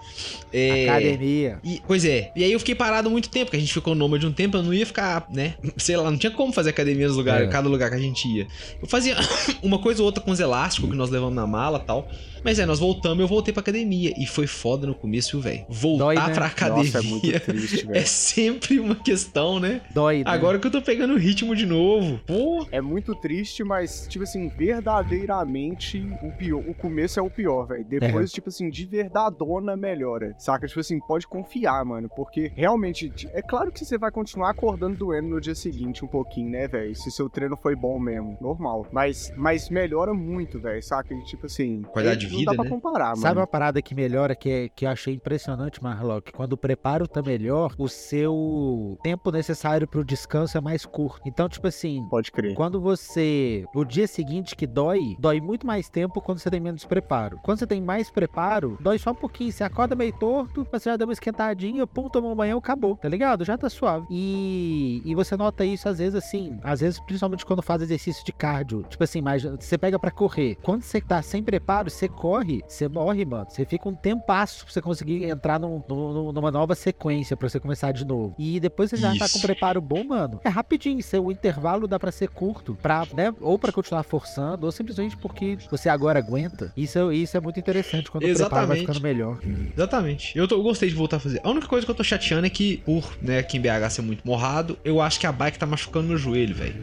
[0.53, 1.59] É, Academia.
[1.63, 4.27] E, pois é, e aí eu fiquei parado muito tempo, porque a gente ficou nômade
[4.27, 5.55] um tempo, eu não ia ficar, né?
[5.77, 7.51] Sei lá, não tinha como fazer academia nos lugares, É.
[7.51, 8.47] cada lugar que a gente ia.
[8.81, 9.17] Eu fazia
[9.63, 12.09] uma coisa ou outra com os elásticos que nós levamos na mala e tal.
[12.45, 14.13] Mas é, nós voltamos, eu voltei pra academia.
[14.19, 15.67] E foi foda no começo, viu, velho?
[15.69, 16.35] Voltar Dói, né?
[16.35, 19.81] pra academia Nossa, é muito triste, é sempre uma questão, né?
[19.93, 20.25] Dói, né?
[20.27, 22.21] Agora que eu tô pegando o ritmo de novo.
[22.27, 26.63] Pô, É muito triste, mas, tipo assim, verdadeiramente, o pior.
[26.67, 27.85] O começo é o pior, velho.
[27.85, 30.35] Depois, tipo assim, de verdadona melhora.
[30.39, 30.67] Saca?
[30.67, 32.09] Tipo assim, pode confiar, mano.
[32.09, 36.51] Porque realmente, é claro que você vai continuar acordando doendo no dia seguinte um pouquinho,
[36.51, 36.95] né, velho?
[36.95, 38.37] Se seu treino foi bom mesmo.
[38.41, 38.87] Normal.
[38.93, 40.83] Mas, mas melhora muito, velho.
[40.83, 41.15] Saca?
[41.15, 41.83] E, tipo assim.
[41.83, 42.69] Qualidade é- de vida, Não dá né?
[42.69, 43.41] pra comparar, Sabe mano.
[43.41, 46.33] uma parada que melhora, que, é, que eu achei impressionante, Marlock?
[46.33, 47.89] Quando o preparo tá melhor, o
[48.33, 51.21] seu tempo necessário pro descanso é mais curto.
[51.27, 52.55] Então, tipo assim, Pode crer.
[52.55, 53.65] quando você.
[53.75, 57.39] O dia seguinte que dói, dói muito mais tempo quando você tem menos preparo.
[57.43, 59.53] Quando você tem mais preparo, dói só um pouquinho.
[59.53, 63.09] Você acorda meio torto, você já deu uma esquentadinha, pum, tomou um banho, acabou, tá
[63.09, 63.45] ligado?
[63.45, 64.07] Já tá suave.
[64.11, 68.33] E, e você nota isso às vezes assim, às vezes principalmente quando faz exercício de
[68.33, 68.83] cardio.
[68.89, 70.57] Tipo assim, mas você pega para correr.
[70.63, 73.47] Quando você tá sem preparo, você corre, você morre, mano.
[73.49, 77.61] Você fica um tempasso pra você conseguir entrar num, num, numa nova sequência pra você
[77.61, 78.35] começar de novo.
[78.37, 79.21] E depois você já isso.
[79.21, 80.41] tá com preparo bom, mano.
[80.43, 81.01] É rapidinho.
[81.01, 82.77] Seu, o intervalo dá pra ser curto.
[82.83, 86.73] Pra, né, ou para continuar forçando, ou simplesmente porque você agora aguenta.
[86.77, 88.43] Isso, isso é muito interessante quando Exatamente.
[88.43, 89.39] o preparo vai ficando melhor.
[89.77, 90.37] Exatamente.
[90.37, 91.41] Eu, tô, eu gostei de voltar a fazer.
[91.45, 94.03] A única coisa que eu tô chateando é que, por né, aqui em BH ser
[94.03, 96.75] muito morrado, eu acho que a bike tá machucando meu joelho, velho.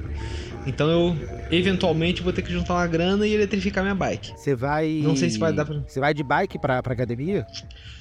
[0.66, 1.16] Então eu
[1.52, 4.32] eventualmente vou ter que juntar uma grana e eletrificar minha bike.
[4.36, 5.02] Você vai.
[5.04, 5.80] Não sei se vai dar pra.
[5.88, 7.46] Você vai de bike pra, pra academia?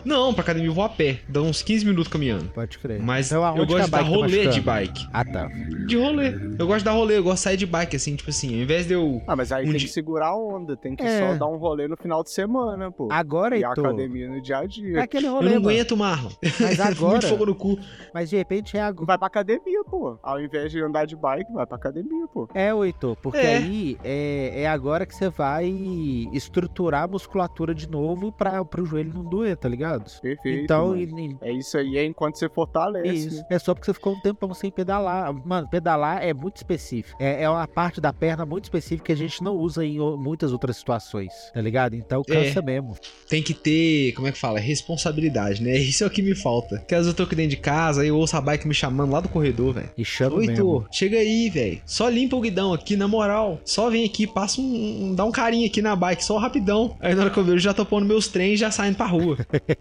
[0.04, 1.20] Não, pra academia eu vou a pé.
[1.28, 2.46] Dá uns 15 minutos caminhando.
[2.50, 3.00] Pode crer.
[3.00, 5.08] Mas então, eu gosto de dar tá rolê de bike.
[5.12, 5.46] Ah, tá.
[5.86, 6.34] De rolê.
[6.58, 8.62] Eu gosto de dar rolê, eu gosto de sair de bike, assim, tipo assim, ao
[8.62, 9.22] invés de eu.
[9.26, 9.88] Ah, mas aí um tem dia...
[9.88, 11.18] que segurar a onda, tem que é.
[11.18, 13.08] só dar um rolê no final de semana, pô.
[13.10, 14.98] Agora, E a academia no dia a dia.
[14.98, 15.48] É aquele rolê.
[15.48, 16.30] Eu não aguento, Marlon.
[16.60, 17.12] Mas agora.
[17.12, 17.78] Muito fogo no cu.
[18.12, 19.06] Mas de repente é agora.
[19.06, 20.18] Vai pra academia, pô.
[20.22, 22.48] Ao invés de andar de bike, vai pra academia, pô.
[22.54, 23.56] É, Oito, porque é.
[23.56, 25.66] aí é, é agora que você vai
[26.32, 30.10] estruturar a musculatura de novo pra, pro joelho não doer, tá ligado?
[30.20, 30.64] Perfeito.
[30.64, 33.28] Então, e, é isso aí, é enquanto você fortalece.
[33.28, 33.44] Isso.
[33.48, 35.32] É só porque você ficou um tempão sem pedalar.
[35.46, 37.16] Mano, pedalar é muito específico.
[37.20, 40.52] É, é uma parte da perna muito específica que a gente não usa em muitas
[40.52, 41.94] outras situações, tá ligado?
[41.94, 42.62] Então cansa é.
[42.62, 42.96] mesmo.
[43.28, 44.58] Tem que ter, como é que fala?
[44.58, 45.76] Responsabilidade, né?
[45.78, 46.78] Isso é o que me falta.
[46.78, 48.74] Porque às vezes eu tô aqui dentro de casa, aí eu ouço a bike me
[48.74, 49.90] chamando lá do corredor, velho.
[49.96, 50.86] E chama Oi, mesmo.
[50.90, 51.80] chega aí, velho.
[51.86, 53.60] Só limpa o guidão aqui, na moral.
[53.64, 56.96] Só vem aqui, passa um, um, dá um carinho aqui na bike, só rapidão.
[57.04, 59.36] Aí na hora que eu vejo, já tô pondo meus trens já saindo pra rua.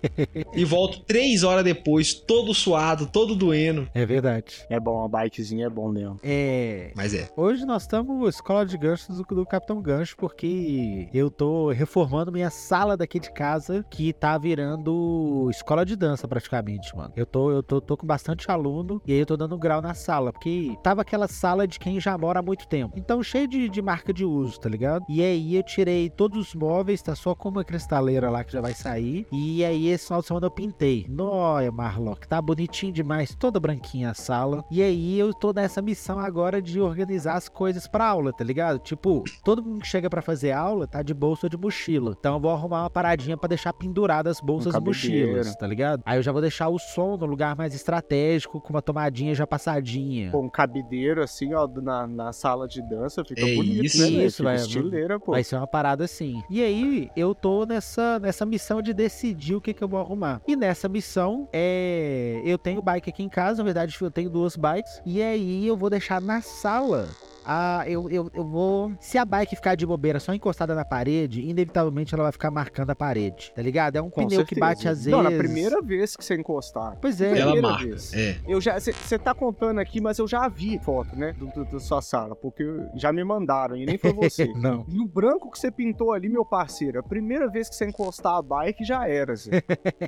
[0.54, 3.88] e volto três horas depois, todo suado, todo doendo.
[3.94, 4.66] É verdade.
[4.70, 6.20] É bom, a bikezinha é bom mesmo.
[6.22, 6.92] É.
[6.94, 7.30] Mas é.
[7.38, 12.50] Hoje nós estamos escola de ganchos do, do Capitão Gancho, porque eu tô reformando minha
[12.50, 17.14] sala daqui de casa, que tá virando escola de dança praticamente, mano.
[17.16, 19.94] Eu tô, eu tô, tô com bastante aluno e aí eu tô dando grau na
[19.94, 22.96] sala, porque tava aquela sala de quem já mora há muito tempo.
[22.98, 25.06] Então, cheio de, de marca de uso, tá ligado?
[25.08, 28.62] E aí eu tirei todos os móveis, tá só com uma cristaleira lá que já
[28.62, 29.28] vai sair.
[29.32, 31.06] E aí esse final de semana eu pintei.
[31.10, 34.64] Noia, Marlock, tá bonitinho demais, toda branquinha a sala.
[34.70, 38.80] E aí eu tô nessa missão agora de organizar as coisas pra aula, tá ligado?
[38.80, 42.16] Tipo, todo mundo que chega para fazer aula tá de bolsa ou de mochila.
[42.18, 45.68] Então eu vou arrumar uma paradinha para deixar penduradas as bolsas um e mochilas, tá
[45.68, 46.02] ligado?
[46.06, 49.46] Aí eu já vou deixar o som no lugar mais estratégico, com uma tomadinha já
[49.46, 50.32] passadinha.
[50.32, 54.08] Pô, um cabideiro assim, ó, na, na sala de dança, fica é bonito, isso, né?
[54.26, 55.32] Isso, vai, estileira, pô.
[55.32, 56.42] Vai ser uma parada assim.
[56.50, 60.42] E aí eu tô nessa, nessa missão de decidir o que que eu vou arrumar.
[60.48, 64.56] E nessa missão, é, eu tenho bike aqui em casa, na verdade eu tenho duas
[64.56, 67.10] bikes, e aí eu vou deixar na sala
[67.46, 68.94] ah, eu, eu, eu vou.
[69.00, 72.90] Se a bike ficar de bobeira só encostada na parede, inevitavelmente ela vai ficar marcando
[72.90, 73.96] a parede, tá ligado?
[73.98, 74.46] É um Com pneu certeza.
[74.48, 75.12] que bate às vezes.
[75.12, 76.98] Não, na primeira vez que você encostar.
[77.02, 77.86] Pois é, ela marca.
[77.86, 78.14] Vez.
[78.14, 78.38] É.
[78.48, 78.80] Eu já.
[78.80, 81.34] Você tá contando aqui, mas eu já vi foto, né?
[81.34, 84.46] Do, do, do sua sala, porque já me mandaram e nem foi você.
[84.56, 84.86] Não.
[84.88, 88.36] E o branco que você pintou ali, meu parceiro, a primeira vez que você encostar
[88.36, 89.52] a bike já era, assim.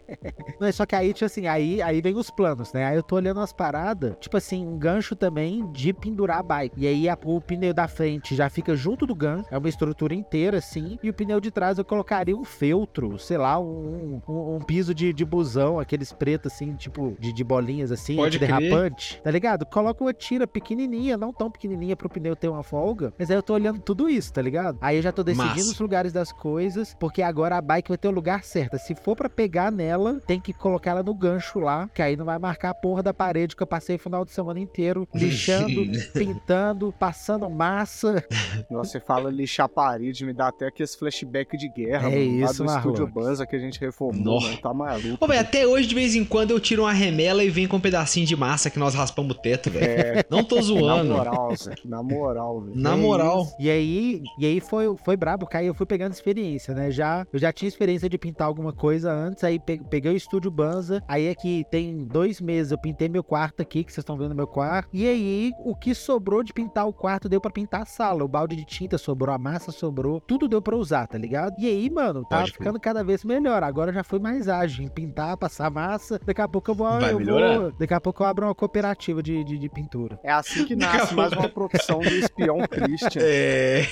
[0.60, 2.86] Não, é só que aí, tipo assim, aí, aí vem os planos, né?
[2.86, 6.76] Aí eu tô olhando as paradas, tipo assim, um gancho também de pendurar a bike.
[6.78, 10.14] E aí a o pneu da frente já fica junto do gancho, é uma estrutura
[10.14, 14.56] inteira assim, e o pneu de trás eu colocaria um feltro, sei lá, um, um,
[14.56, 19.32] um piso de, de busão, aqueles pretos assim, tipo de, de bolinhas assim, derrapante, tá
[19.32, 19.66] ligado?
[19.66, 23.44] Coloca uma tira pequenininha, não tão pequenininha pro pneu ter uma folga, mas aí eu
[23.44, 24.78] tô olhando tudo isso, tá ligado?
[24.80, 25.72] Aí eu já tô decidindo Massa.
[25.72, 28.78] os lugares das coisas, porque agora a bike vai ter o lugar certo.
[28.78, 32.26] Se for para pegar nela, tem que colocar ela no gancho lá, que aí não
[32.26, 35.82] vai marcar a porra da parede que eu passei o final de semana inteiro lixando,
[36.14, 38.24] pintando, passando passando massa.
[38.70, 42.10] Nossa, você fala lixar parede, me dá até aqueles flashback de guerra.
[42.10, 45.18] É mano, isso, lá do estúdio Banza que a gente reformou, mano, tá maluco.
[45.18, 47.78] Pô, véio, até hoje, de vez em quando, eu tiro uma remela e venho com
[47.78, 49.86] um pedacinho de massa que nós raspamos o teto, velho.
[49.86, 50.26] É...
[50.30, 51.10] Não tô zoando.
[51.10, 51.76] Na moral, Zé.
[51.86, 52.76] Na moral, velho.
[52.76, 53.48] Na moral.
[53.58, 55.64] E aí, e aí foi, foi brabo, cara.
[55.64, 56.92] Eu fui pegando experiência, né?
[56.92, 61.02] Já, eu já tinha experiência de pintar alguma coisa antes, aí peguei o estúdio Banza.
[61.08, 64.48] Aí aqui tem dois meses eu pintei meu quarto aqui, que vocês estão vendo meu
[64.48, 64.90] quarto.
[64.92, 68.24] E aí, o que sobrou de pintar o quarto quarto deu para pintar a sala.
[68.24, 71.54] O balde de tinta sobrou, a massa sobrou, tudo deu para usar, tá ligado?
[71.60, 73.62] E aí, mano, tá ficando cada vez melhor.
[73.62, 76.20] Agora já foi mais ágil em pintar, passar massa.
[76.26, 76.90] Daqui a pouco eu vou.
[77.00, 80.20] Vai eu vou daqui a pouco eu abro uma cooperativa de, de, de pintura.
[80.24, 83.22] É assim que nasce mais uma profissão do espião Christian.
[83.22, 83.86] É.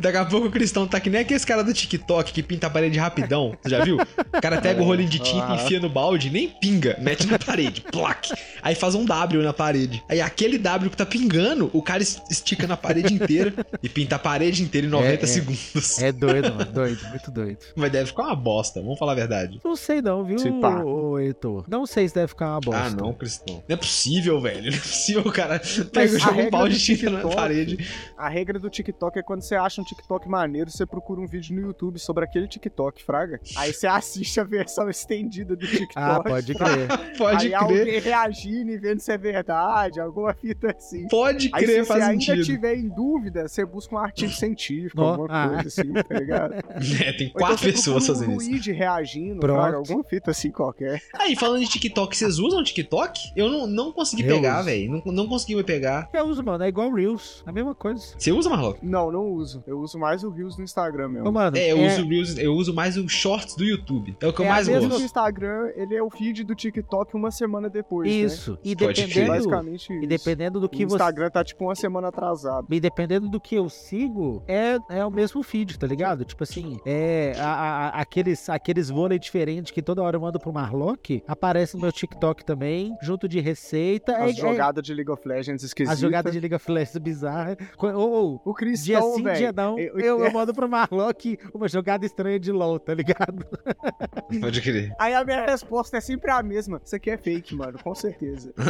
[0.00, 2.70] Daqui a pouco o Cristão tá que nem aquele cara do TikTok que pinta a
[2.70, 3.56] parede rapidão.
[3.62, 3.98] Você já viu?
[3.98, 7.82] O cara pega o rolinho de tinta, enfia no balde, nem pinga, mete na parede,
[7.82, 8.32] plaque.
[8.60, 10.02] Aí faz um W na parede.
[10.08, 12.02] Aí aquele W que tá pingando, o cara
[12.48, 15.26] estica na parede inteira e pinta a parede inteira em 90 É, é.
[15.26, 16.02] segundos.
[16.02, 16.72] É doido, mano.
[16.72, 17.58] Doido, muito doido.
[17.76, 19.60] Mas deve ficar uma bosta, vamos falar a verdade.
[19.64, 20.82] Não sei não, viu, Se pá.
[20.82, 21.64] ô, Heitor?
[21.68, 22.80] Não sei se deve ficar uma bosta.
[22.86, 23.62] Ah, não, Cristão.
[23.68, 24.70] Não é possível, velho.
[24.70, 25.60] Não é possível o cara
[25.92, 27.86] pega e a joga um pau de tinta na parede.
[28.16, 31.54] A regra do TikTok é quando você acha um TikTok maneiro, você procura um vídeo
[31.54, 33.40] no YouTube sobre aquele TikTok, fraga.
[33.56, 35.92] Aí você assiste a versão estendida do TikTok.
[35.96, 37.16] Ah, pode crer.
[37.16, 37.54] Pode Aí crer.
[37.54, 41.06] alguém reagindo e vendo se é verdade, alguma fita assim.
[41.08, 42.37] Pode Aí crer, se você faz ainda sentido.
[42.44, 45.48] Tiver em dúvida, você busca um artigo científico, Nó, alguma ah.
[45.48, 46.54] coisa assim, tá ligado?
[47.04, 48.48] É, tem Ou quatro então pessoas fazendo isso.
[48.50, 49.60] Luigi reagindo, Pronto.
[49.60, 51.02] fraga, alguma fita assim qualquer.
[51.14, 53.32] Aí, falando de TikTok, vocês usam TikTok?
[53.36, 55.02] Eu não, não consegui Eu pegar, velho.
[55.04, 56.08] Não, não consegui me pegar.
[56.12, 56.62] Eu uso, mano.
[56.64, 57.42] É igual Reels.
[57.46, 58.02] A mesma coisa.
[58.16, 58.78] Você usa, Marlock?
[58.84, 59.62] Não, não uso.
[59.66, 61.28] Eu uso mais o Reels no Instagram mesmo.
[61.28, 64.16] Ô, mano, É, eu uso Reels, eu uso mais os shorts do YouTube.
[64.20, 65.00] É o que eu é mais mesma gosto.
[65.00, 68.14] do Instagram, ele é o feed do TikTok uma semana depois, né?
[68.16, 68.58] Isso.
[68.64, 69.06] E Pode crer.
[69.08, 70.06] dependendo, Basicamente e isso.
[70.06, 72.66] dependendo do O que você Instagram tá tipo uma semana atrasado.
[72.70, 76.24] E dependendo do que eu sigo, é, é o mesmo feed, tá ligado?
[76.24, 80.52] Tipo assim, é a- a- aqueles, aqueles vôlei diferentes que toda hora eu mando pro
[80.52, 84.12] Marlock, aparece no meu TikTok também, junto de receita.
[84.12, 85.94] É, As é- jogadas de League of Legends esquisitas.
[85.94, 87.56] as jogadas de Liga of Legends bizarras.
[87.76, 89.36] Co- Ou, O dia Cristão, sim, velho.
[89.36, 93.44] dia não, eu- eu, eu mando pro Marlock uma jogada estranha de LOL, tá ligado?
[94.40, 94.94] Pode crer.
[94.98, 96.80] Aí a minha resposta é sempre a mesma.
[96.84, 98.52] Isso aqui é fake, mano, com certeza.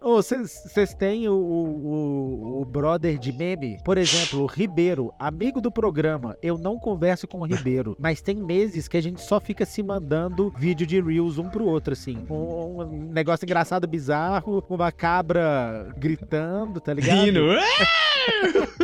[0.00, 0.22] Ô,
[0.68, 3.78] vocês têm o, o, o brother de meme?
[3.84, 6.36] Por exemplo, o Ribeiro, amigo do programa.
[6.42, 9.82] Eu não converso com o Ribeiro, mas tem meses que a gente só fica se
[9.82, 12.24] mandando vídeo de Reels um pro outro, assim.
[12.28, 17.24] Um, um negócio engraçado, bizarro, uma cabra gritando, tá ligado?
[17.24, 17.40] Rindo.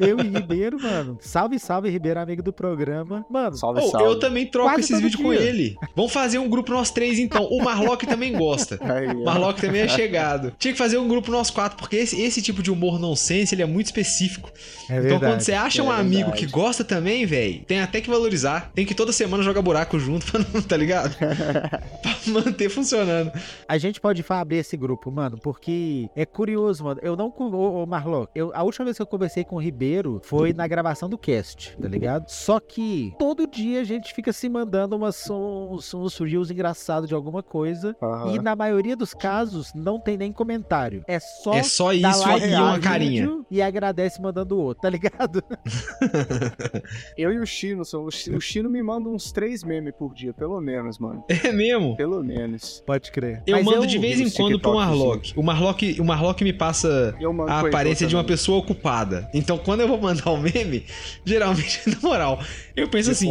[0.00, 1.18] Eu e Ribeiro, mano.
[1.20, 3.24] Salve, salve, Ribeiro, amigo do programa.
[3.30, 4.06] Mano, Salve, Oh, salve.
[4.06, 5.76] eu também troco Quase esses vídeos com ele.
[5.94, 7.44] Vamos fazer um grupo nós três então.
[7.44, 8.78] O Marlock também gosta.
[8.82, 9.24] Aí, O.
[9.24, 10.52] Marlock também é chegado.
[10.58, 13.62] Tinha que fazer um grupo nós quatro, porque esse, esse tipo de humor nonsense, ele
[13.62, 14.50] é muito específico.
[14.88, 15.32] é Então verdade.
[15.32, 16.46] quando você acha é um amigo verdade.
[16.46, 18.70] que gosta também, velho, tem até que valorizar.
[18.74, 21.16] Tem que toda semana jogar buraco junto, pra não, tá ligado?
[21.18, 23.30] pra manter funcionando.
[23.68, 27.00] A gente pode abrir esse grupo, mano, porque é curioso, mano.
[27.02, 27.32] Eu não.
[27.38, 30.66] Ô, ô Marlon, eu, a última vez que eu conversei com o Ribeiro foi na
[30.66, 32.28] gravação do cast, tá ligado?
[32.28, 37.14] Só que todo dia a gente fica se mandando umas, uns, uns reels engraçados de
[37.14, 37.96] alguma coisa.
[38.02, 38.34] Aham.
[38.34, 41.02] E na maioria dos casos não tem nem comentário.
[41.06, 41.54] É só.
[41.54, 43.38] É só isso like e uma carinha.
[43.50, 45.42] E agradece mandando o outro, tá ligado?
[47.16, 50.14] Eu e o Chino, são, o Chi- o Chino me manda uns três memes por
[50.14, 51.24] dia, pelo menos, mano.
[51.28, 51.96] É mesmo?
[51.96, 52.82] Pelo menos.
[52.86, 53.42] Pode crer.
[53.46, 55.32] Eu Mas mando de vez em quando pro Marlock.
[55.36, 59.17] O Marlock, o Marlock me passa Eu a aparência de uma pessoa ocupada.
[59.32, 60.84] Então, quando eu vou mandar um meme,
[61.24, 62.42] geralmente, na moral,
[62.76, 63.26] eu penso De assim: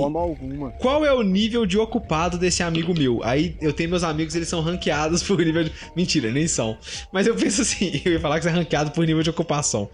[0.79, 3.21] qual é o nível de ocupado desse amigo meu?
[3.23, 5.71] Aí eu tenho meus amigos, eles são ranqueados por nível de.
[5.95, 6.77] Mentira, nem são.
[7.11, 9.89] Mas eu penso assim: eu ia falar que você é ranqueado por nível de ocupação.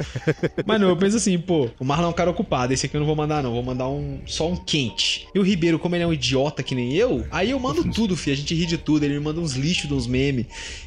[0.66, 3.00] Mas não, eu penso assim: pô, o Marlon é um cara ocupado, esse aqui eu
[3.00, 3.52] não vou mandar, não.
[3.54, 5.28] Vou mandar um só um quente.
[5.34, 8.16] E o Ribeiro, como ele é um idiota que nem eu, aí eu mando tudo,
[8.16, 8.32] fi.
[8.32, 9.04] A gente ri de tudo.
[9.04, 10.46] Ele me manda uns lixos uns memes,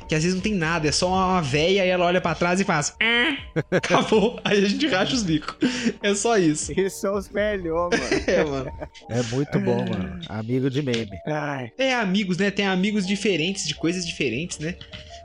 [0.09, 2.61] que às vezes não tem nada, é só uma véia e ela olha pra trás
[2.61, 2.95] e faz.
[3.03, 3.37] "Ah",
[3.71, 4.39] Acabou.
[4.45, 5.57] Aí a gente racha os bicos.
[6.03, 6.73] É só isso.
[6.79, 8.17] Esses são os melhores, mano.
[8.27, 8.73] É, mano.
[9.11, 10.21] É muito bom, mano.
[10.29, 11.19] Amigo de meme.
[11.27, 11.73] Ai.
[11.79, 12.51] É, amigos, né?
[12.51, 14.77] Tem amigos diferentes, de coisas diferentes, né?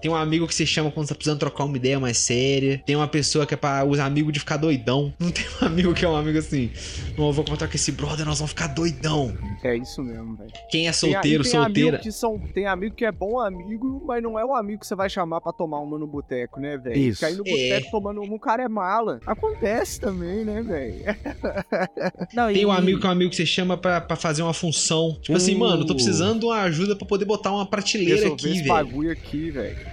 [0.01, 2.81] Tem um amigo que você chama quando você tá precisando trocar uma ideia mais séria.
[2.85, 5.13] Tem uma pessoa que é pra os amigos de ficar doidão.
[5.19, 6.71] Não tem um amigo que é um amigo assim.
[7.17, 9.35] Não, eu vou contar com esse brother, nós vamos ficar doidão.
[9.63, 10.51] É isso mesmo, velho.
[10.69, 11.89] Quem é Tem- solteiro, e tem solteira.
[11.89, 14.87] Amigo que são, tem amigo que é bom amigo, mas não é o amigo que
[14.87, 16.97] você vai chamar pra tomar uma no boteco, né, velho?
[16.97, 17.21] Isso.
[17.21, 19.19] Cair no boteco tomando uma, o cara é mala.
[19.25, 21.01] Acontece também, né, velho?
[22.53, 24.53] Tem e- um amigo que é um amigo que você chama pra, pra fazer uma
[24.53, 25.17] função.
[25.21, 25.59] Tipo assim, Uh.
[25.59, 28.67] mano, tô precisando de uma ajuda pra poder botar uma prateleira Resolver aqui, velho.
[28.67, 29.90] bagulho aqui, velho.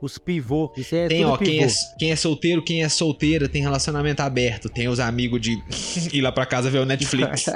[0.00, 0.72] Os pivô.
[0.76, 1.64] Isso é Tem, tudo ó, quem pivô.
[1.64, 4.68] é, quem é solteiro, quem é solteira, tem relacionamento aberto.
[4.68, 5.62] Tem os amigos de
[6.12, 7.46] ir lá pra casa ver o Netflix.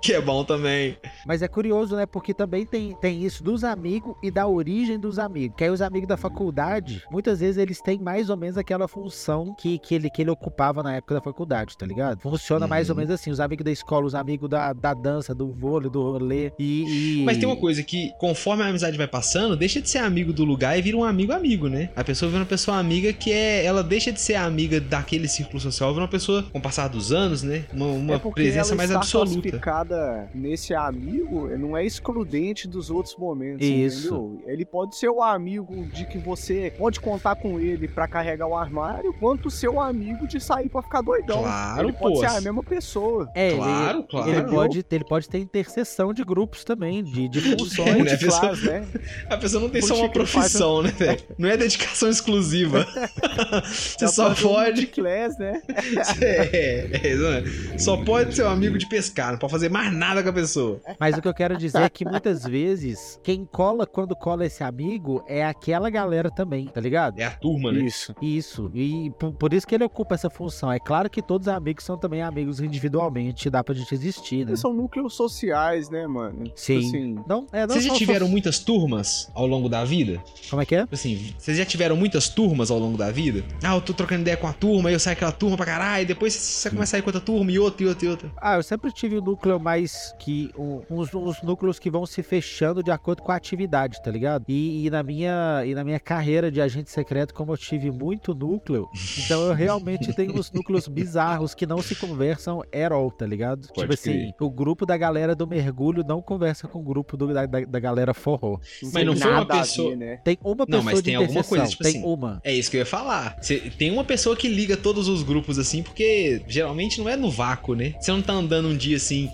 [0.00, 0.96] que é bom também.
[1.26, 2.06] Mas é curioso, né?
[2.06, 5.56] Porque também tem, tem isso dos amigos e da origem dos amigos.
[5.56, 9.54] Que aí os amigos da faculdade, muitas vezes eles têm mais ou menos aquela função
[9.58, 12.20] que, que, ele, que ele ocupava na época da faculdade, tá ligado?
[12.20, 13.00] Funciona mais ou Uhum.
[13.00, 13.30] menos assim.
[13.30, 16.52] Os amigos da escola, os amigos da, da dança, do vôlei, do rolê.
[16.58, 19.98] E, e- Mas tem uma coisa que, conforme a amizade vai passando, deixa de ser
[19.98, 21.88] amigo do lugar e vira um amigo amigo, né?
[21.96, 23.64] A pessoa vira uma pessoa amiga que é.
[23.64, 27.10] Ela deixa de ser amiga daquele círculo social, vira uma pessoa, com o passar dos
[27.12, 27.64] anos, né?
[27.72, 29.40] Uma, uma é presença ela mais absoluta.
[29.40, 34.08] classificada nesse amigo não é excludente dos outros momentos, Isso.
[34.08, 34.42] entendeu?
[34.46, 38.54] Ele pode ser o amigo de que você pode contar com ele pra carregar o
[38.56, 41.38] armário, quanto o seu amigo de sair pra ficar doidão.
[41.42, 42.20] Claro, ele pode pô.
[42.20, 43.30] ser a mesma pessoa.
[43.34, 44.30] É, ele- Claro, claro.
[44.30, 48.04] Ele pode, ele pode ter interseção de grupos também, de, de É, funções.
[48.04, 48.12] né?
[48.12, 48.86] A pessoa- Claro, né?
[49.30, 51.20] A pessoa não tem só uma Profissão, né, velho?
[51.38, 52.86] Não é dedicação exclusiva.
[53.64, 54.82] Você Dá só pode.
[54.82, 55.60] multiclass, né?
[56.20, 57.78] É, é, é?
[57.78, 60.80] Só pode ser um amigo de pescar, não pode fazer mais nada com a pessoa.
[60.98, 64.62] Mas o que eu quero dizer é que muitas vezes, quem cola quando cola esse
[64.62, 67.18] amigo é aquela galera também, tá ligado?
[67.18, 67.80] É a turma, né?
[67.80, 68.14] Isso.
[68.20, 68.70] Isso.
[68.74, 70.70] E por, isso que ele ocupa essa função.
[70.70, 74.56] É claro que todos os amigos são também amigos individualmente, dá pra gente existir, né?
[74.56, 76.44] São núcleos sociais, né, mano?
[76.44, 76.78] Tipo Sim.
[76.78, 80.01] assim, Não, é, não Vocês já tiveram muitas turmas ao longo da vida?
[80.50, 80.80] Como é que é?
[80.82, 83.42] Tipo Assim, vocês já tiveram muitas turmas ao longo da vida?
[83.62, 86.02] Ah, eu tô trocando ideia com a turma, aí eu saio aquela turma pra caralho,
[86.02, 88.30] e depois você começa a sair com outra turma, e outra, e outra, e outra.
[88.40, 90.50] Ah, eu sempre tive um núcleo mais que.
[90.58, 94.44] um- uns, uns núcleos que vão se fechando de acordo com a atividade, tá ligado?
[94.48, 98.34] E, e na minha, e na minha carreira de agente secreto, como eu tive muito
[98.34, 98.88] núcleo,
[99.24, 103.68] então eu realmente tenho uns núcleos bizarros que não se conversam at all, tá ligado?
[103.68, 107.32] Pode tipo assim, o grupo da galera do mergulho não conversa com o grupo do-
[107.32, 108.58] da, da, da galera forró.
[108.92, 109.64] Mas não foi uma nada a
[109.96, 110.20] pessoa- né?
[110.24, 112.40] Tem uma Não, pessoa mas de tem alguma coisa, tipo tem assim, uma.
[112.44, 113.36] É isso que eu ia falar.
[113.40, 117.30] Você tem uma pessoa que liga todos os grupos assim, porque geralmente não é no
[117.30, 117.94] vácuo, né?
[118.00, 119.30] Você não tá andando um dia assim.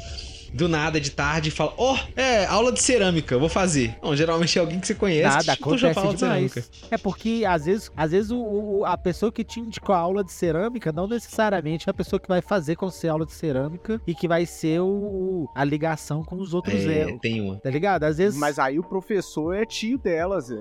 [0.58, 3.96] Do nada, de tarde, e fala, ó, é, aula de cerâmica, vou fazer.
[4.02, 6.44] Não, geralmente é alguém que você conhece Nada, que te puxa pra acontece aula de
[6.48, 6.52] demais.
[6.52, 6.88] cerâmica.
[6.90, 10.24] É porque, às vezes, às vezes o, o- a pessoa que te indicou a aula
[10.24, 13.32] de cerâmica não necessariamente é a pessoa que vai fazer com você a aula de
[13.32, 17.40] cerâmica e que vai ser o, o- a ligação com os outros É, é, tem
[17.40, 17.56] uma.
[17.60, 18.04] Tá ligado?
[18.04, 18.38] Às vezes.
[18.38, 20.60] Mas aí o professor é tio delas, Zé.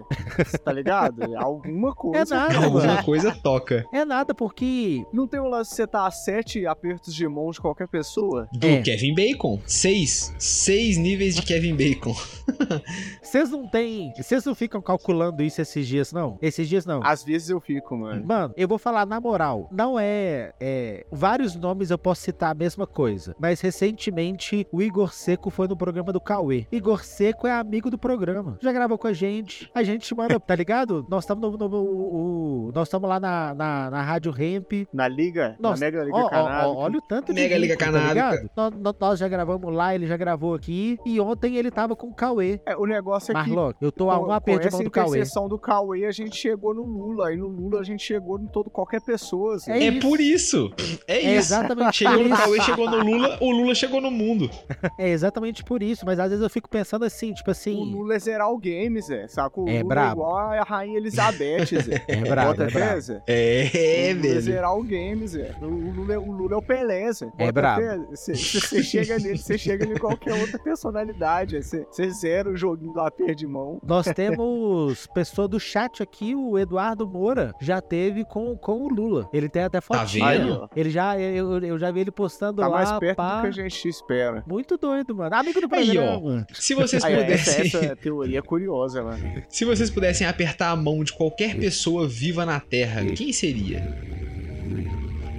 [0.64, 1.24] tá ligado?
[1.24, 2.36] É Alguma coisa.
[2.36, 3.04] É nada, Alguma mano.
[3.04, 3.86] coisa toca.
[3.94, 5.04] É nada, porque.
[5.12, 8.48] Não tem um lance de você tá a sete apertos de mão de qualquer pessoa?
[8.54, 8.82] Do É.
[8.82, 9.60] Kevin Bacon.
[9.92, 10.34] Seis.
[10.38, 12.14] Seis níveis de Kevin Bacon.
[13.22, 14.14] Vocês não têm.
[14.18, 16.38] Vocês não ficam calculando isso esses dias, não?
[16.42, 17.02] Esses dias não.
[17.04, 18.26] Às vezes eu fico, mano.
[18.26, 19.70] Mano, eu vou falar na moral.
[19.72, 21.06] Não é, é.
[21.12, 23.34] Vários nomes eu posso citar a mesma coisa.
[23.40, 26.66] Mas recentemente o Igor Seco foi no programa do Cauê.
[26.72, 28.58] Igor Seco é amigo do programa.
[28.62, 29.70] Já gravou com a gente.
[29.74, 31.06] A gente manda, tá ligado?
[31.10, 34.88] Nós estamos no, no- o- o- Nós estamos lá na, na, na Rádio Ramp.
[34.94, 35.56] Na Liga?
[35.60, 36.68] Nossa, na Mega Liga Ó, Canábica.
[36.68, 38.08] ó, olha o tanto de Mega Liga Canábica.
[38.08, 38.50] Tá ligado?
[38.56, 40.98] Nós, nós- nós já gravamos lá, ele já gravou aqui.
[41.06, 42.60] E ontem ele tava com o Cauê.
[42.66, 45.08] É, o negócio é que Marlock, eu tô a com, um com aperto do Cauê.
[45.20, 47.34] interseção do Cauê, a gente chegou no Lula.
[47.34, 49.56] E no Lula a gente chegou em todo qualquer pessoa.
[49.56, 49.72] assim.
[49.72, 50.00] É É, isso.
[50.08, 50.74] por isso.
[51.08, 51.54] É É isso.
[51.54, 52.36] exatamente Chegou no.
[52.38, 54.50] Cauê, chegou no Lula, o Lula chegou no mundo.
[54.98, 56.06] É exatamente por isso.
[56.06, 57.74] Mas às vezes eu fico pensando assim, tipo O assim.
[57.92, 59.28] Lula é zerar o game, Zé.
[59.28, 59.60] Saca?
[59.60, 60.10] O É Lula brabo.
[60.10, 62.04] é igual a Rainha Elizabeth, Zé.
[62.08, 63.02] É brabo, Bota é brabo.
[63.02, 63.22] Zé?
[63.28, 64.42] É, o Lula é velho.
[64.42, 65.52] zerar o game, Zé.
[65.62, 67.26] O Lula, é- o Lula é o Pelé, Zé.
[67.38, 67.82] É Bota brabo.
[67.82, 67.98] fé?
[68.12, 71.58] Você você chega nele, você chega em qualquer outra personalidade.
[71.62, 73.80] Você zera o joguinho do aperto de mão.
[73.86, 79.30] Nós temos pessoa do chat aqui, o Eduardo Moura, já teve com, com o Lula.
[79.34, 80.26] Ele tem até fotinha.
[80.26, 80.70] Tá vendo?
[80.76, 83.38] Ele já, eu, eu já vi ele postando Tá lá, mais perto pá.
[83.38, 84.44] do que a gente espera.
[84.48, 85.36] Muito doido, mano.
[85.36, 86.20] Amigo do Aí, ó.
[86.20, 86.48] programa.
[86.54, 87.66] Se vocês Aí, pudessem.
[87.68, 89.44] essa, essa teoria é curiosa, mano.
[89.50, 94.17] Se vocês pudessem apertar a mão de qualquer pessoa viva na Terra, quem seria?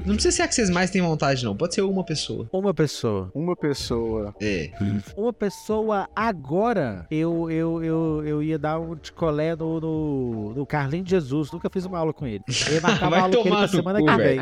[0.08, 1.54] Não precisa ser a que vocês mais têm vontade, não.
[1.54, 2.48] Pode ser uma pessoa.
[2.50, 3.30] Uma pessoa.
[3.34, 4.34] Uma pessoa.
[4.40, 4.70] É.
[5.16, 11.10] Uma pessoa agora, eu, eu, eu, eu ia dar um ticolé no, no, no Carlinhos
[11.10, 11.52] Jesus.
[11.52, 12.42] Nunca fiz uma aula com ele.
[12.68, 14.38] Eu ia marcar uma Vai aula com ele pra semana cu, que vem.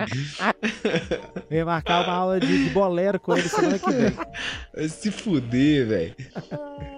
[1.50, 4.10] Eu ia marcar uma aula de, de bolero com ele semana que vem.
[4.74, 6.14] Vai se fuder, velho.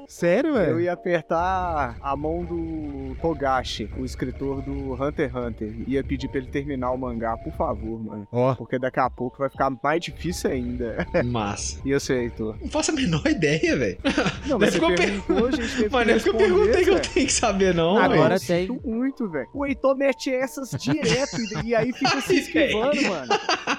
[0.07, 0.81] Sério, Eu velho?
[0.81, 5.75] ia apertar a mão do Togashi, o escritor do Hunter x Hunter.
[5.87, 8.27] Ia pedir pra ele terminar o mangá, por favor, mano.
[8.33, 11.07] Ó, Porque daqui a pouco vai ficar mais difícil ainda.
[11.25, 11.79] Massa.
[11.85, 12.57] E eu sei, Heitor.
[12.61, 13.99] Não faço a menor ideia, velho.
[14.47, 16.91] Não, Mas mas ficou perguntou, a gente Mas não que é porque eu perguntei que
[16.91, 17.97] eu tenho que saber, não.
[17.97, 18.41] Agora velho.
[18.47, 18.67] tem.
[18.67, 19.49] Sinto muito, velho.
[19.55, 23.33] O Heitor mete essas direto e- e aí fica se esquivando, mano.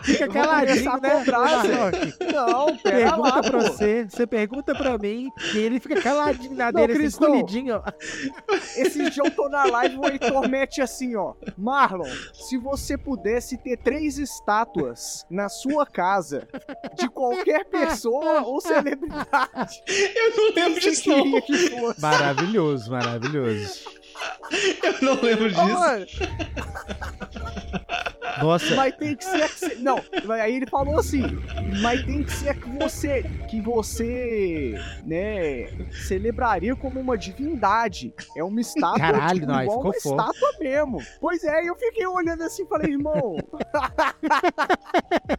[0.03, 1.23] Fica caladinho, né?
[2.33, 3.59] Não, pera Pergunta lá, pra pô.
[3.61, 7.81] você, você pergunta pra mim, e ele fica caladinho na dele, assim, ó.
[8.77, 11.33] Esse dia eu tô na live e o Heitor mete assim, ó.
[11.57, 14.68] Marlon, se você pudesse ter três estátuas
[15.29, 16.47] na sua casa
[16.95, 21.23] de qualquer pessoa ou celebridade, Eu não lembro disso, não.
[21.23, 22.01] queria que fosse?
[22.01, 23.89] Maravilhoso, maravilhoso.
[24.83, 25.61] Eu não lembro disso.
[25.79, 26.05] mano,
[28.41, 29.47] Nossa, mas tem que ser.
[29.49, 30.01] que você- Não,
[30.41, 31.23] aí ele falou assim.
[31.81, 33.23] Mas tem que ser que você.
[33.49, 34.75] Que você.
[35.05, 35.67] Né.
[36.07, 38.13] Celebraria como uma divindade.
[38.35, 38.99] É uma estátua.
[38.99, 40.31] Caralho, tipo, não, aí igual ficou uma foda.
[40.31, 40.97] estátua mesmo.
[41.19, 43.35] Pois é, eu fiquei olhando assim e falei, irmão.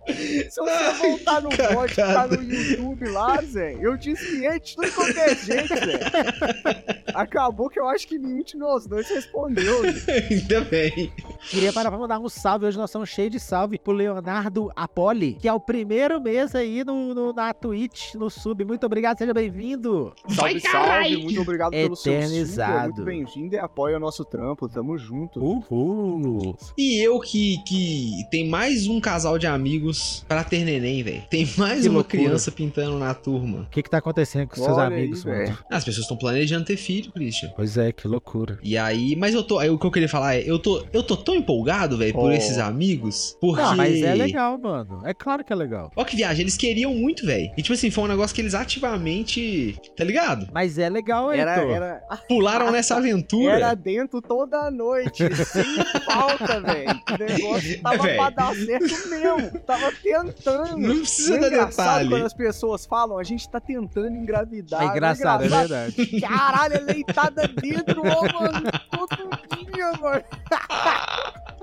[0.07, 5.19] Se você voltar no bot, tá no YouTube lá, Zé, eu desviei de tudo quanto
[5.19, 7.03] é jeito, Zé.
[7.15, 9.81] acabou que eu acho que nenhum de nós dois respondeu.
[9.83, 11.13] Ainda bem.
[11.49, 12.67] Queria parar pra mandar um salve.
[12.67, 16.85] Hoje nós estamos cheios de salve pro Leonardo Apoli, que é o primeiro mês aí
[16.85, 18.65] no, no- na Twitch, no sub.
[18.65, 20.13] Muito obrigado, seja bem-vindo.
[20.29, 21.17] Salve, salve.
[21.23, 22.15] Muito obrigado pelo seu sub.
[22.15, 22.83] É Eternizado.
[22.95, 24.69] muito bem-vindo e apoia o nosso trampo.
[24.69, 25.41] Tamo junto.
[25.43, 26.57] Uhul.
[26.77, 31.23] E eu que, que tem mais um casal de amigos pra ter neném, velho.
[31.31, 32.23] Tem mais Que uma loucura.
[32.23, 33.61] criança pintando na turma.
[33.63, 35.39] O que que tá acontecendo com seus Olha aí, amigos, mano?
[35.39, 35.59] velho.
[35.71, 37.51] As pessoas estão planejando ter filho, Christian.
[37.57, 38.59] Pois é, que loucura.
[38.63, 39.59] E aí, mas eu tô.
[39.59, 42.31] Aí o que eu queria falar é, eu tô, eu tô tão empolgado, velho, por
[42.31, 42.33] Oh.
[42.33, 43.37] esses amigos.
[43.41, 43.61] Porque.
[43.63, 45.01] Não, mas é legal, mano.
[45.05, 45.91] É claro que é legal.
[45.97, 47.51] Ó que viagem, eles queriam muito, velho.
[47.57, 49.77] E tipo assim, foi um negócio que eles ativamente.
[49.97, 50.49] Tá ligado?
[50.53, 51.75] Mas é legal, Era, Heitor.
[51.75, 53.53] era, Pularam nessa aventura.
[53.55, 55.65] era dentro toda noite, sem
[56.05, 56.91] falta, velho.
[56.91, 58.17] O negócio tava Véi.
[58.17, 59.61] pra dar certo mesmo.
[59.61, 60.79] Tava tentando.
[60.79, 62.09] Não precisa é dar engraçado detalhe.
[62.11, 64.83] quando as pessoas falam, a gente tá tentando engravidar.
[64.83, 66.21] É Não engraçado, é verdade.
[66.21, 68.71] Caralho, é leitada dentro, ó, mano.
[68.91, 70.25] Todo dia, mano.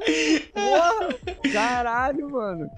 [0.54, 1.16] Porra,
[1.52, 2.70] caralho, mano.